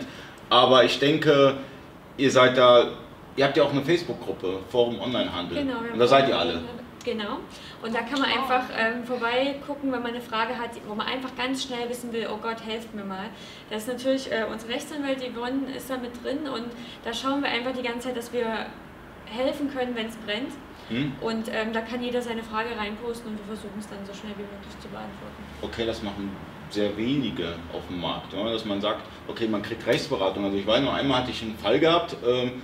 Aber 0.50 0.84
ich 0.84 0.98
denke, 0.98 1.58
ihr 2.16 2.30
seid 2.30 2.58
da 2.58 2.90
Ihr 3.36 3.44
habt 3.44 3.56
ja 3.56 3.64
auch 3.64 3.72
eine 3.72 3.82
Facebook-Gruppe, 3.82 4.60
Forum 4.70 4.98
Onlinehandel. 5.00 5.58
Genau. 5.58 5.78
Und 5.92 5.98
da 5.98 6.06
seid 6.06 6.28
ihr 6.28 6.38
alle. 6.38 6.62
Genau. 7.04 7.38
Und 7.82 7.94
da 7.94 8.00
kann 8.00 8.18
man 8.18 8.30
einfach 8.30 8.64
ähm, 8.76 9.04
vorbeigucken, 9.04 9.92
wenn 9.92 10.02
man 10.02 10.10
eine 10.10 10.20
Frage 10.20 10.58
hat, 10.58 10.70
wo 10.88 10.94
man 10.94 11.06
einfach 11.06 11.36
ganz 11.36 11.62
schnell 11.62 11.88
wissen 11.88 12.12
will, 12.12 12.26
oh 12.32 12.38
Gott, 12.38 12.66
helft 12.66 12.94
mir 12.94 13.04
mal. 13.04 13.26
Da 13.70 13.76
ist 13.76 13.86
natürlich 13.86 14.32
äh, 14.32 14.44
unsere 14.50 14.72
Rechtsanwältin 14.72 15.32
Yvonne 15.32 15.72
ist 15.76 15.88
da 15.88 15.98
mit 15.98 16.10
drin 16.24 16.48
und 16.48 16.66
da 17.04 17.14
schauen 17.14 17.42
wir 17.42 17.50
einfach 17.50 17.72
die 17.72 17.82
ganze 17.82 18.08
Zeit, 18.08 18.16
dass 18.16 18.32
wir 18.32 18.66
helfen 19.26 19.70
können, 19.72 19.94
wenn 19.94 20.06
es 20.06 20.16
brennt. 20.16 20.52
Hm? 20.88 21.12
Und 21.20 21.48
ähm, 21.48 21.72
da 21.72 21.80
kann 21.80 22.02
jeder 22.02 22.22
seine 22.22 22.42
Frage 22.42 22.70
reinposten 22.76 23.30
und 23.30 23.38
wir 23.38 23.46
versuchen 23.46 23.78
es 23.78 23.88
dann 23.88 23.98
so 24.04 24.12
schnell 24.12 24.32
wie 24.36 24.42
möglich 24.42 24.80
zu 24.80 24.88
beantworten. 24.88 25.42
Okay, 25.62 25.86
das 25.86 26.02
machen 26.02 26.30
sehr 26.70 26.96
wenige 26.96 27.54
auf 27.72 27.86
dem 27.88 28.00
Markt. 28.00 28.32
Ja? 28.32 28.50
Dass 28.50 28.64
man 28.64 28.80
sagt, 28.80 29.02
okay, 29.28 29.46
man 29.46 29.62
kriegt 29.62 29.86
Rechtsberatung. 29.86 30.44
Also 30.44 30.56
ich 30.56 30.66
weiß 30.66 30.82
noch, 30.82 30.94
einmal 30.94 31.20
hatte 31.20 31.30
ich 31.30 31.42
einen 31.42 31.56
Fall 31.58 31.78
gehabt, 31.78 32.16
ähm, 32.26 32.62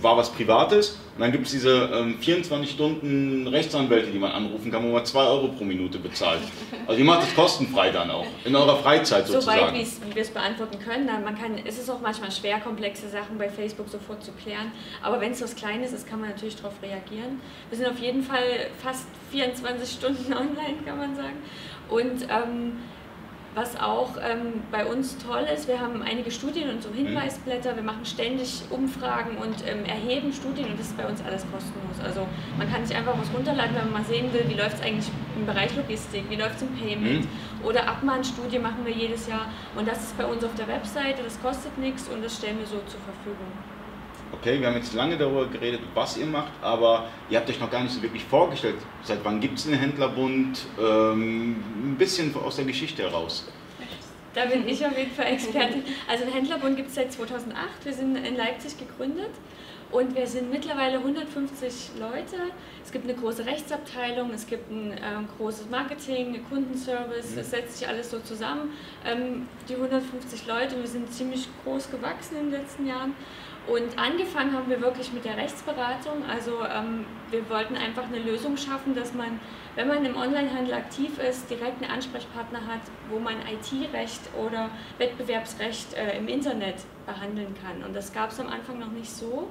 war 0.00 0.16
was 0.16 0.30
Privates 0.30 0.98
und 1.18 1.22
dann 1.22 1.32
gibt 1.32 1.46
es 1.46 1.52
diese 1.52 1.90
ähm, 1.92 2.18
24 2.20 2.70
Stunden 2.70 3.48
Rechtsanwälte, 3.48 4.10
die 4.10 4.18
man 4.18 4.30
anrufen 4.30 4.70
kann, 4.70 4.84
wo 4.84 4.92
man 4.92 5.04
2 5.04 5.20
Euro 5.20 5.48
pro 5.48 5.64
Minute 5.64 5.98
bezahlt. 5.98 6.40
Also 6.86 7.00
ihr 7.00 7.04
macht 7.04 7.22
das 7.22 7.34
kostenfrei 7.34 7.90
dann 7.90 8.10
auch, 8.10 8.26
in 8.44 8.54
eurer 8.54 8.76
Freizeit 8.76 9.26
sozusagen. 9.26 9.58
Soweit 9.58 9.74
wie 9.74 10.14
wir 10.14 10.22
es 10.22 10.30
beantworten 10.30 10.78
können. 10.78 11.06
Man 11.06 11.36
kann, 11.36 11.58
es 11.64 11.78
ist 11.78 11.90
auch 11.90 12.00
manchmal 12.00 12.30
schwer, 12.30 12.60
komplexe 12.60 13.08
Sachen 13.08 13.36
bei 13.36 13.48
Facebook 13.48 13.88
sofort 13.88 14.22
zu 14.22 14.30
klären, 14.32 14.70
aber 15.02 15.20
wenn 15.20 15.32
es 15.32 15.42
was 15.42 15.56
Kleines 15.56 15.92
ist, 15.92 16.08
kann 16.08 16.20
man 16.20 16.30
natürlich 16.30 16.56
darauf 16.56 16.74
reagieren. 16.82 17.40
Wir 17.68 17.78
sind 17.78 17.88
auf 17.88 17.98
jeden 17.98 18.22
Fall 18.22 18.68
fast 18.82 19.06
24 19.32 19.90
Stunden 19.90 20.32
online, 20.32 20.76
kann 20.86 20.98
man 20.98 21.16
sagen. 21.16 21.42
Und 21.88 22.22
ähm, 22.30 22.72
was 23.58 23.78
auch 23.80 24.10
ähm, 24.22 24.62
bei 24.70 24.86
uns 24.86 25.18
toll 25.18 25.44
ist, 25.52 25.66
wir 25.66 25.80
haben 25.80 26.00
einige 26.02 26.30
Studien 26.30 26.70
und 26.70 26.80
so 26.80 26.90
Hinweisblätter, 26.90 27.74
wir 27.74 27.82
machen 27.82 28.04
ständig 28.04 28.62
Umfragen 28.70 29.36
und 29.36 29.66
ähm, 29.66 29.84
erheben 29.84 30.32
Studien 30.32 30.70
und 30.70 30.78
das 30.78 30.86
ist 30.86 30.96
bei 30.96 31.06
uns 31.06 31.20
alles 31.24 31.44
kostenlos. 31.50 31.98
Also 32.04 32.28
man 32.56 32.70
kann 32.70 32.86
sich 32.86 32.96
einfach 32.96 33.18
was 33.18 33.34
runterladen, 33.34 33.74
wenn 33.74 33.90
man 33.90 34.02
mal 34.02 34.04
sehen 34.04 34.32
will, 34.32 34.44
wie 34.46 34.54
läuft 34.54 34.76
es 34.76 34.82
eigentlich 34.82 35.10
im 35.36 35.44
Bereich 35.44 35.74
Logistik, 35.74 36.30
wie 36.30 36.36
läuft 36.36 36.56
es 36.56 36.62
im 36.62 36.76
Payment 36.76 37.24
mhm. 37.24 37.64
oder 37.66 37.88
Abmahnstudie 37.88 38.60
machen 38.60 38.84
wir 38.84 38.92
jedes 38.92 39.26
Jahr 39.26 39.46
und 39.74 39.88
das 39.88 40.04
ist 40.04 40.16
bei 40.16 40.24
uns 40.24 40.44
auf 40.44 40.54
der 40.54 40.68
Webseite, 40.68 41.24
das 41.24 41.40
kostet 41.42 41.76
nichts 41.78 42.08
und 42.08 42.24
das 42.24 42.36
stellen 42.36 42.60
wir 42.60 42.66
so 42.66 42.78
zur 42.86 43.00
Verfügung. 43.00 43.50
Okay, 44.30 44.60
wir 44.60 44.68
haben 44.68 44.76
jetzt 44.76 44.92
lange 44.94 45.16
darüber 45.16 45.46
geredet, 45.46 45.80
was 45.94 46.16
ihr 46.18 46.26
macht, 46.26 46.52
aber 46.60 47.08
ihr 47.30 47.38
habt 47.38 47.48
euch 47.48 47.58
noch 47.58 47.70
gar 47.70 47.82
nicht 47.82 47.92
so 47.92 48.02
wirklich 48.02 48.24
vorgestellt. 48.24 48.76
Seit 49.02 49.24
wann 49.24 49.40
gibt 49.40 49.58
es 49.58 49.66
einen 49.66 49.78
Händlerbund? 49.78 50.66
Ähm, 50.78 51.56
ein 51.92 51.96
bisschen 51.98 52.34
aus 52.36 52.56
der 52.56 52.66
Geschichte 52.66 53.02
heraus. 53.02 53.48
Da 54.34 54.44
bin 54.44 54.68
ich 54.68 54.84
auf 54.84 54.96
jeden 54.96 55.10
Fall 55.12 55.26
Expertin. 55.26 55.82
Also 56.06 56.24
den 56.24 56.34
Händlerbund 56.34 56.76
gibt 56.76 56.90
es 56.90 56.94
seit 56.94 57.12
2008. 57.12 57.56
Wir 57.84 57.92
sind 57.94 58.16
in 58.16 58.36
Leipzig 58.36 58.76
gegründet 58.78 59.30
und 59.90 60.14
wir 60.14 60.26
sind 60.26 60.50
mittlerweile 60.50 60.98
150 60.98 61.92
Leute. 61.98 62.36
Es 62.84 62.92
gibt 62.92 63.04
eine 63.04 63.18
große 63.18 63.46
Rechtsabteilung, 63.46 64.30
es 64.34 64.46
gibt 64.46 64.70
ein 64.70 64.92
ähm, 64.92 65.28
großes 65.38 65.70
Marketing, 65.70 66.38
Kundenservice, 66.50 67.32
mhm. 67.32 67.38
es 67.38 67.50
setzt 67.50 67.78
sich 67.78 67.88
alles 67.88 68.10
so 68.10 68.18
zusammen. 68.20 68.72
Ähm, 69.06 69.48
die 69.68 69.74
150 69.74 70.46
Leute, 70.46 70.76
wir 70.76 70.86
sind 70.86 71.10
ziemlich 71.12 71.48
groß 71.64 71.90
gewachsen 71.90 72.36
in 72.36 72.50
den 72.50 72.60
letzten 72.60 72.86
Jahren 72.86 73.14
Und 73.66 73.98
angefangen 73.98 74.54
haben 74.54 74.70
wir 74.70 74.80
wirklich 74.80 75.12
mit 75.12 75.24
der 75.26 75.36
Rechtsberatung. 75.36 76.24
Also 76.26 76.64
ähm, 76.64 77.04
wir 77.30 77.48
wollten 77.50 77.76
einfach 77.76 78.04
eine 78.04 78.18
Lösung 78.18 78.56
schaffen, 78.56 78.94
dass 78.94 79.12
man, 79.12 79.40
wenn 79.74 79.88
man 79.88 80.04
im 80.06 80.16
Onlinehandel 80.16 80.72
aktiv 80.72 81.18
ist, 81.18 81.50
direkt 81.50 81.82
einen 81.82 81.90
Ansprechpartner 81.90 82.60
hat, 82.60 82.80
wo 83.10 83.18
man 83.18 83.34
IT-Recht 83.40 84.20
oder 84.38 84.70
Wettbewerbsrecht 84.96 85.94
äh, 85.94 86.16
im 86.16 86.28
Internet 86.28 86.76
behandeln 87.04 87.54
kann. 87.62 87.84
Und 87.84 87.94
das 87.94 88.12
gab 88.12 88.30
es 88.30 88.40
am 88.40 88.48
Anfang 88.48 88.78
noch 88.78 88.90
nicht 88.90 89.10
so. 89.10 89.48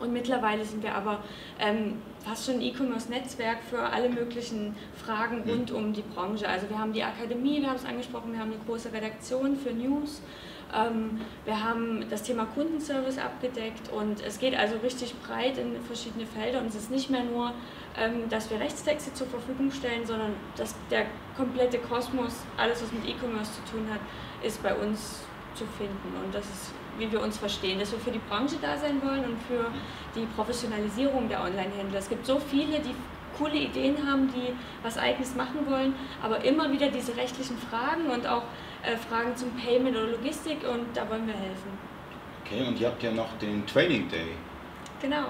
Und 0.00 0.12
mittlerweile 0.12 0.64
sind 0.64 0.82
wir 0.82 0.94
aber 0.94 1.22
ähm, 1.58 2.00
fast 2.24 2.46
schon 2.46 2.56
ein 2.56 2.62
E-Commerce-Netzwerk 2.62 3.58
für 3.68 3.80
alle 3.80 4.08
möglichen 4.08 4.76
Fragen 5.04 5.42
mhm. 5.44 5.50
rund 5.50 5.70
um 5.72 5.92
die 5.92 6.02
Branche. 6.02 6.48
Also 6.48 6.68
wir 6.68 6.78
haben 6.78 6.92
die 6.92 7.02
Akademie, 7.02 7.60
wir 7.60 7.68
haben 7.68 7.76
es 7.76 7.84
angesprochen, 7.84 8.32
wir 8.32 8.40
haben 8.40 8.52
eine 8.52 8.60
große 8.66 8.92
Redaktion 8.92 9.56
für 9.56 9.72
News. 9.72 10.22
Ähm, 10.74 11.20
wir 11.44 11.62
haben 11.62 12.06
das 12.08 12.22
Thema 12.22 12.46
Kundenservice 12.46 13.18
abgedeckt 13.18 13.92
und 13.92 14.22
es 14.22 14.38
geht 14.38 14.56
also 14.56 14.76
richtig 14.78 15.14
breit 15.26 15.58
in 15.58 15.80
verschiedene 15.82 16.26
Felder 16.26 16.60
und 16.60 16.66
es 16.66 16.76
ist 16.76 16.90
nicht 16.90 17.10
mehr 17.10 17.24
nur, 17.24 17.52
ähm, 17.98 18.28
dass 18.30 18.50
wir 18.50 18.58
Rechtstexte 18.58 19.12
zur 19.12 19.26
Verfügung 19.26 19.70
stellen, 19.70 20.06
sondern 20.06 20.32
dass 20.56 20.74
der 20.90 21.06
komplette 21.36 21.78
Kosmos, 21.78 22.34
alles 22.56 22.82
was 22.82 22.92
mit 22.92 23.06
E-Commerce 23.06 23.52
zu 23.52 23.72
tun 23.72 23.86
hat, 23.92 24.00
ist 24.42 24.62
bei 24.62 24.74
uns 24.74 25.20
zu 25.54 25.64
finden 25.66 26.16
und 26.24 26.34
das 26.34 26.44
ist 26.46 26.72
wie 26.98 27.10
wir 27.10 27.22
uns 27.22 27.38
verstehen, 27.38 27.78
dass 27.78 27.92
wir 27.92 27.98
für 27.98 28.10
die 28.10 28.20
Branche 28.28 28.56
da 28.60 28.76
sein 28.76 29.00
wollen 29.02 29.24
und 29.24 29.38
für 29.42 29.70
die 30.14 30.26
Professionalisierung 30.36 31.28
der 31.28 31.42
Online-Händler. 31.42 31.98
Es 31.98 32.08
gibt 32.08 32.26
so 32.26 32.38
viele, 32.38 32.80
die 32.80 32.94
coole 33.38 33.56
Ideen 33.56 33.96
haben, 34.06 34.30
die 34.32 34.52
was 34.82 34.98
Eigenes 34.98 35.34
machen 35.34 35.66
wollen, 35.68 35.94
aber 36.22 36.44
immer 36.44 36.70
wieder 36.70 36.88
diese 36.88 37.16
rechtlichen 37.16 37.56
Fragen 37.56 38.10
und 38.10 38.26
auch 38.26 38.42
äh, 38.82 38.96
Fragen 38.96 39.36
zum 39.36 39.50
Payment 39.52 39.96
oder 39.96 40.08
Logistik 40.08 40.58
und 40.68 40.86
da 40.94 41.08
wollen 41.08 41.26
wir 41.26 41.34
helfen. 41.34 41.70
Okay, 42.44 42.66
und 42.66 42.78
ihr 42.80 42.88
habt 42.88 43.02
ja 43.02 43.12
noch 43.12 43.38
den 43.38 43.66
Training 43.66 44.08
Day. 44.08 44.28
Genau. 45.00 45.26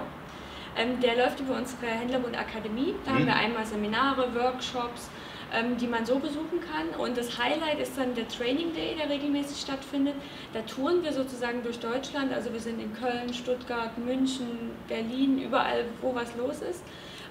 Ähm, 0.77 1.01
der 1.01 1.17
läuft 1.17 1.41
über 1.41 1.57
unsere 1.57 1.87
Händlerbund 1.87 2.39
Akademie. 2.39 2.95
Da 3.05 3.13
mhm. 3.13 3.17
haben 3.17 3.27
wir 3.27 3.37
einmal 3.37 3.67
Seminare, 3.67 4.35
Workshops, 4.35 5.11
ähm, 5.53 5.77
die 5.77 5.87
man 5.87 6.07
so 6.07 6.19
besuchen 6.19 6.61
kann. 6.61 6.89
Und 6.99 7.17
das 7.17 7.39
Highlight 7.39 7.79
ist 7.79 7.99
dann 7.99 8.15
der 8.15 8.27
Training 8.29 8.73
Day, 8.73 8.97
der 8.99 9.11
regelmäßig 9.11 9.61
stattfindet. 9.61 10.15
Da 10.55 10.61
touren 10.63 11.03
wir 11.05 11.13
sozusagen 11.13 11.63
durch 11.63 11.79
Deutschland. 11.79 12.33
Also 12.33 12.53
wir 12.53 12.61
sind 12.61 12.81
in 12.81 12.95
Köln, 12.95 13.35
Stuttgart, 13.35 13.97
München, 13.99 14.71
Berlin, 14.89 15.43
überall, 15.43 15.85
wo 16.01 16.15
was 16.15 16.35
los 16.37 16.63
ist. 16.63 16.83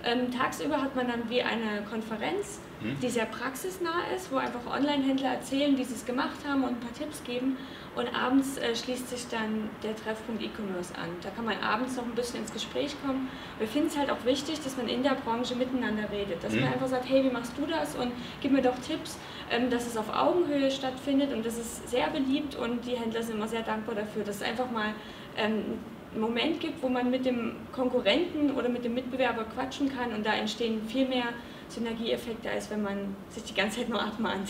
Ähm, 0.03 0.31
tagsüber 0.31 0.81
hat 0.81 0.95
man 0.95 1.07
dann 1.07 1.29
wie 1.29 1.41
eine 1.41 1.83
Konferenz, 1.89 2.59
hm? 2.81 2.99
die 3.01 3.09
sehr 3.09 3.25
praxisnah 3.25 4.07
ist, 4.15 4.31
wo 4.31 4.37
einfach 4.37 4.65
Online-Händler 4.65 5.29
erzählen, 5.29 5.77
wie 5.77 5.83
sie 5.83 5.93
es 5.93 6.05
gemacht 6.05 6.37
haben 6.47 6.63
und 6.63 6.71
ein 6.71 6.79
paar 6.79 6.93
Tipps 6.93 7.23
geben. 7.23 7.57
Und 7.93 8.07
abends 8.15 8.57
äh, 8.57 8.73
schließt 8.73 9.09
sich 9.09 9.27
dann 9.27 9.69
der 9.83 9.95
Treffpunkt 9.95 10.41
E-Commerce 10.41 10.95
an. 10.95 11.09
Da 11.21 11.29
kann 11.29 11.43
man 11.43 11.59
abends 11.61 11.97
noch 11.97 12.05
ein 12.05 12.15
bisschen 12.15 12.39
ins 12.39 12.53
Gespräch 12.53 12.95
kommen. 13.05 13.29
Wir 13.59 13.67
finden 13.67 13.89
es 13.89 13.97
halt 13.97 14.09
auch 14.09 14.23
wichtig, 14.23 14.63
dass 14.63 14.77
man 14.77 14.87
in 14.87 15.03
der 15.03 15.15
Branche 15.15 15.55
miteinander 15.55 16.09
redet. 16.09 16.41
Dass 16.41 16.53
hm? 16.53 16.61
man 16.61 16.73
einfach 16.73 16.87
sagt, 16.87 17.07
hey, 17.07 17.23
wie 17.23 17.29
machst 17.29 17.51
du 17.57 17.65
das? 17.65 17.95
Und 17.95 18.13
gib 18.41 18.53
mir 18.53 18.61
doch 18.61 18.79
Tipps, 18.79 19.19
ähm, 19.51 19.69
dass 19.69 19.85
es 19.85 19.97
auf 19.97 20.09
Augenhöhe 20.15 20.71
stattfindet. 20.71 21.33
Und 21.33 21.45
das 21.45 21.57
ist 21.57 21.89
sehr 21.89 22.09
beliebt 22.09 22.55
und 22.55 22.85
die 22.85 22.95
Händler 22.95 23.21
sind 23.21 23.35
immer 23.35 23.47
sehr 23.47 23.63
dankbar 23.63 23.95
dafür, 23.95 24.23
dass 24.23 24.37
es 24.37 24.41
einfach 24.41 24.71
mal 24.71 24.93
ähm, 25.37 25.79
Moment 26.19 26.59
gibt, 26.59 26.81
wo 26.83 26.89
man 26.89 27.09
mit 27.09 27.25
dem 27.25 27.55
Konkurrenten 27.71 28.51
oder 28.51 28.67
mit 28.67 28.83
dem 28.83 28.93
Mitbewerber 28.93 29.45
quatschen 29.45 29.89
kann 29.95 30.13
und 30.13 30.25
da 30.25 30.33
entstehen 30.33 30.81
viel 30.87 31.07
mehr 31.07 31.25
Synergieeffekte, 31.69 32.49
als 32.49 32.69
wenn 32.69 32.81
man 32.81 33.15
sich 33.29 33.43
die 33.43 33.53
ganze 33.53 33.79
Zeit 33.79 33.89
nur 33.89 34.01
abmahnt. 34.01 34.49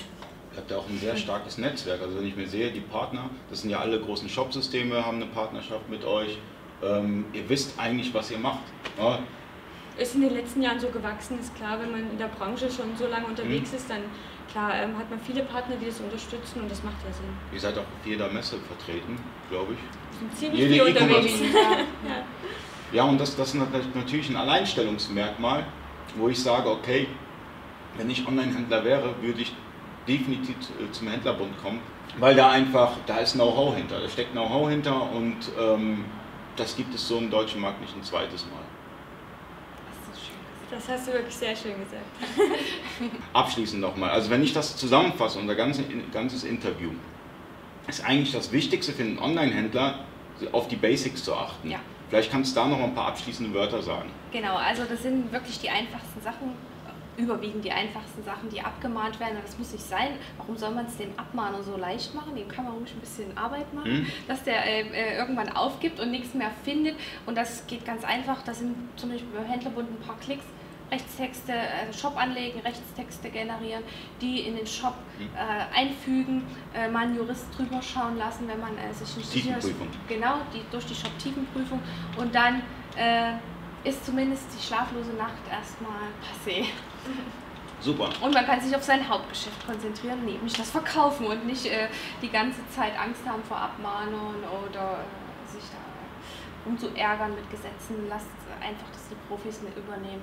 Ihr 0.54 0.58
habt 0.58 0.72
ja 0.72 0.78
auch 0.78 0.90
ein 0.90 0.98
sehr 0.98 1.16
starkes 1.16 1.58
Netzwerk. 1.58 2.02
Also 2.02 2.18
wenn 2.18 2.28
ich 2.28 2.36
mir 2.36 2.48
sehe, 2.48 2.72
die 2.72 2.82
Partner, 2.82 3.30
das 3.50 3.62
sind 3.62 3.70
ja 3.70 3.80
alle 3.80 4.00
großen 4.02 4.28
Shopsysteme, 4.28 5.06
haben 5.06 5.18
eine 5.18 5.28
Partnerschaft 5.28 5.88
mit 5.90 6.04
euch. 6.04 6.38
Ähm, 6.84 7.26
ihr 7.32 7.48
wisst 7.48 7.80
eigentlich, 7.80 8.14
was 8.14 8.32
ihr 8.32 8.40
macht. 8.40 8.64
Ja. 8.98 9.20
Ist 9.98 10.16
in 10.16 10.22
den 10.22 10.34
letzten 10.34 10.62
Jahren 10.62 10.80
so 10.80 10.88
gewachsen, 10.88 11.40
ist 11.40 11.56
klar, 11.56 11.80
wenn 11.80 11.92
man 11.92 12.10
in 12.12 12.18
der 12.18 12.28
Branche 12.28 12.72
schon 12.72 12.96
so 12.98 13.08
lange 13.08 13.28
unterwegs 13.28 13.72
mhm. 13.72 13.78
ist, 13.78 13.90
dann 13.90 14.02
klar 14.52 14.76
ähm, 14.76 14.98
hat 14.98 15.10
man 15.10 15.20
viele 15.20 15.44
Partner, 15.44 15.76
die 15.78 15.86
das 15.86 16.00
unterstützen 16.00 16.62
und 16.62 16.72
das 16.72 16.84
macht 16.84 16.98
ja 17.06 17.14
Sinn. 17.14 17.26
Ihr 17.54 17.60
seid 17.60 17.78
auch 17.78 17.82
auf 17.82 18.06
jeder 18.06 18.30
Messe 18.30 18.58
vertreten, 18.60 19.18
glaube 19.50 19.74
ich 19.74 19.80
sind 20.22 20.38
ziemlich 20.38 20.60
Jede 20.62 20.74
viel 20.74 20.84
unterwegs. 20.84 21.40
ja. 21.42 22.24
ja, 22.94 23.04
und 23.04 23.20
das, 23.20 23.36
das 23.36 23.54
ist 23.54 23.62
natürlich 23.96 24.30
ein 24.30 24.36
Alleinstellungsmerkmal, 24.36 25.66
wo 26.16 26.30
ich 26.30 26.42
sage, 26.42 26.70
okay, 26.70 27.08
wenn 27.98 28.10
ich 28.10 28.26
Online-Händler 28.28 28.86
wäre, 28.86 29.16
würde 29.22 29.42
ich 29.42 29.54
definitiv 30.08 30.56
äh, 30.56 30.92
zum 30.92 31.10
Händlerbund 31.10 31.62
kommen, 31.62 31.80
weil 32.20 32.36
da 32.36 32.52
einfach, 32.52 32.94
da 33.06 33.18
ist 33.18 33.34
Know-how 33.34 33.76
hinter, 33.76 34.00
da 34.00 34.10
steckt 34.10 34.32
Know-how 34.32 34.70
hinter 34.70 35.12
und 35.12 35.38
ähm, 35.60 36.06
das 36.56 36.76
gibt 36.76 36.94
es 36.94 37.08
so 37.08 37.18
im 37.18 37.30
deutschen 37.30 37.62
Markt 37.62 37.82
nicht 37.82 37.96
ein 37.96 38.04
zweites 38.04 38.46
Mal. 38.46 38.64
Das 40.72 40.88
hast 40.88 41.08
du 41.08 41.14
wirklich 41.14 41.36
sehr 41.36 41.56
schön 41.56 41.74
gesagt. 41.74 42.56
Abschließend 43.34 43.82
nochmal, 43.82 44.12
also 44.12 44.30
wenn 44.30 44.42
ich 44.42 44.54
das 44.54 44.78
zusammenfasse, 44.78 45.38
unser 45.38 45.56
ganzes, 45.56 45.84
ganzes 46.14 46.44
Interview, 46.46 46.92
ist 47.88 48.06
eigentlich 48.06 48.32
das 48.32 48.52
Wichtigste 48.52 48.94
für 48.94 49.04
einen 49.04 49.20
Online-Händler, 49.20 50.06
auf 50.54 50.68
die 50.68 50.76
Basics 50.76 51.24
zu 51.24 51.36
achten. 51.36 51.70
Ja. 51.70 51.80
Vielleicht 52.10 52.32
kannst 52.32 52.56
du 52.56 52.62
da 52.62 52.68
noch 52.68 52.80
ein 52.80 52.96
paar 52.96 53.08
abschließende 53.10 53.54
Wörter 53.54 53.82
sagen. 53.82 54.10
Genau, 54.32 54.56
also 54.56 54.84
das 54.86 55.04
sind 55.04 55.32
wirklich 55.32 55.60
die 55.60 55.70
einfachsten 55.70 56.20
Sachen, 56.22 56.54
überwiegend 57.18 57.64
die 57.64 57.72
einfachsten 57.72 58.24
Sachen, 58.24 58.50
die 58.50 58.62
abgemahnt 58.62 59.20
werden. 59.20 59.38
Das 59.42 59.58
muss 59.58 59.72
nicht 59.72 59.84
sein. 59.84 60.14
Warum 60.38 60.58
soll 60.58 60.72
man 60.72 60.88
es 60.88 60.98
dem 60.98 61.12
Abmahner 61.18 61.62
so 61.62 61.78
leicht 61.78 62.16
machen? 62.16 62.36
Dem 62.36 62.48
kann 62.48 62.66
man 62.66 62.74
ruhig 62.74 62.92
ein 62.92 63.00
bisschen 63.00 63.38
Arbeit 63.38 63.74
machen, 63.74 63.92
hm. 63.92 64.08
dass 64.28 64.44
der 64.44 64.66
äh, 64.66 64.82
äh, 64.82 65.18
irgendwann 65.18 65.50
aufgibt 65.50 66.00
und 66.00 66.12
nichts 66.12 66.34
mehr 66.34 66.52
findet. 66.64 66.96
Und 67.26 67.38
das 67.38 67.68
geht 67.68 67.86
ganz 67.86 68.04
einfach. 68.04 68.42
Das 68.44 68.60
sind 68.60 68.76
zum 68.96 69.12
Beispiel 69.12 69.30
beim 69.36 69.46
Händlerbund 69.46 69.90
ein 69.90 70.06
paar 70.06 70.18
Klicks 70.20 70.46
Rechtstexte, 70.92 71.54
also 71.54 71.98
Shop 71.98 72.18
anlegen, 72.18 72.60
Rechtstexte 72.60 73.30
generieren, 73.30 73.84
die 74.20 74.42
in 74.42 74.58
den 74.58 74.68
Shop 74.68 74.96
mhm. 75.18 75.30
äh, 75.36 75.80
einfügen, 75.80 76.44
äh, 76.74 76.90
mal 76.90 77.04
einen 77.04 77.16
Jurist 77.16 77.46
drüber 77.58 77.82
schauen 77.82 78.18
lassen, 78.18 78.48
wenn 78.48 78.60
man 78.60 78.78
äh, 78.78 78.94
sich 78.94 79.16
nicht 79.16 79.30
sicher 79.30 79.58
ist. 79.58 79.72
Genau, 80.08 80.36
die, 80.54 80.62
durch 80.70 80.86
die 80.86 80.96
Shop-Tiefenprüfung. 80.96 81.80
Und 82.18 82.36
dann 82.36 82.62
äh, 82.98 83.34
ist 83.88 84.06
zumindest 84.06 84.46
die 84.56 84.62
schlaflose 84.62 85.14
Nacht 85.14 85.42
erstmal 85.50 86.12
passé. 86.22 86.66
Super. 87.80 88.10
Und 88.22 88.34
man 88.34 88.46
kann 88.46 88.62
sich 88.62 88.76
auf 88.76 88.84
sein 88.84 89.08
Hauptgeschäft 89.08 89.66
konzentrieren, 89.66 90.24
nämlich 90.24 90.54
das 90.54 90.70
Verkaufen 90.70 91.26
und 91.26 91.48
nicht 91.48 91.66
äh, 91.66 91.88
die 92.22 92.30
ganze 92.30 92.60
Zeit 92.70 93.00
Angst 93.00 93.22
haben 93.26 93.44
vor 93.44 93.58
Abmahnungen 93.58 94.44
oder 94.44 95.00
äh, 95.00 95.52
sich 95.52 95.64
da 95.72 96.70
umzuärgern 96.70 97.34
mit 97.34 97.50
Gesetzen. 97.50 98.08
Lasst 98.08 98.28
einfach, 98.62 98.88
dass 98.92 99.10
die 99.10 99.16
Profis 99.28 99.64
mit 99.64 99.76
übernehmen 99.76 100.22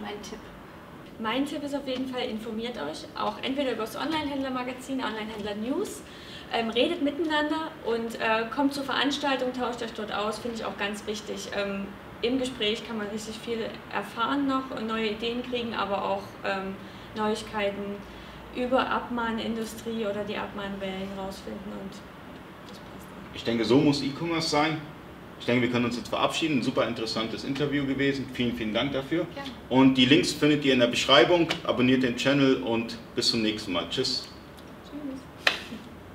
mein 0.00 0.20
Tipp? 0.22 0.38
Mein 1.18 1.46
Tipp 1.46 1.62
ist 1.62 1.74
auf 1.74 1.86
jeden 1.86 2.06
Fall, 2.06 2.22
informiert 2.22 2.76
euch, 2.76 3.04
auch 3.16 3.36
entweder 3.42 3.72
über 3.72 3.82
das 3.82 3.96
Online-Händler-Magazin, 3.96 5.02
Online-Händler-News, 5.02 6.02
ähm, 6.52 6.70
redet 6.70 7.02
miteinander 7.02 7.70
und 7.84 8.20
äh, 8.20 8.46
kommt 8.54 8.74
zur 8.74 8.84
Veranstaltung, 8.84 9.52
tauscht 9.52 9.82
euch 9.82 9.92
dort 9.92 10.12
aus, 10.12 10.38
finde 10.38 10.58
ich 10.58 10.64
auch 10.64 10.76
ganz 10.76 11.06
wichtig. 11.06 11.48
Ähm, 11.56 11.86
Im 12.22 12.38
Gespräch 12.38 12.86
kann 12.86 12.98
man 12.98 13.06
richtig 13.08 13.36
viel 13.38 13.68
erfahren 13.92 14.46
noch 14.46 14.70
und 14.70 14.86
neue 14.86 15.10
Ideen 15.10 15.42
kriegen, 15.42 15.74
aber 15.74 16.04
auch 16.04 16.22
ähm, 16.44 16.74
Neuigkeiten 17.14 17.96
über 18.56 18.88
Abmahnindustrie 18.88 20.04
oder 20.04 20.24
die 20.24 20.36
Abmahnwellen 20.36 21.08
rausfinden 21.18 21.72
und 21.72 21.92
das 22.68 22.78
passt. 22.78 23.06
Ich 23.34 23.44
denke, 23.44 23.64
so 23.64 23.78
muss 23.78 24.02
E-Commerce 24.02 24.48
sein. 24.48 24.78
Ich 25.42 25.46
denke, 25.46 25.62
wir 25.62 25.70
können 25.72 25.86
uns 25.86 25.96
jetzt 25.96 26.08
verabschieden. 26.08 26.58
Ein 26.58 26.62
super 26.62 26.86
interessantes 26.86 27.42
Interview 27.42 27.84
gewesen. 27.84 28.26
Vielen, 28.32 28.54
vielen 28.54 28.72
Dank 28.72 28.92
dafür. 28.92 29.26
Und 29.68 29.96
die 29.98 30.04
Links 30.04 30.32
findet 30.32 30.64
ihr 30.64 30.72
in 30.72 30.78
der 30.78 30.86
Beschreibung. 30.86 31.48
Abonniert 31.64 32.04
den 32.04 32.14
Channel 32.14 32.62
und 32.62 32.96
bis 33.16 33.32
zum 33.32 33.42
nächsten 33.42 33.72
Mal. 33.72 33.88
Tschüss. 33.90 34.31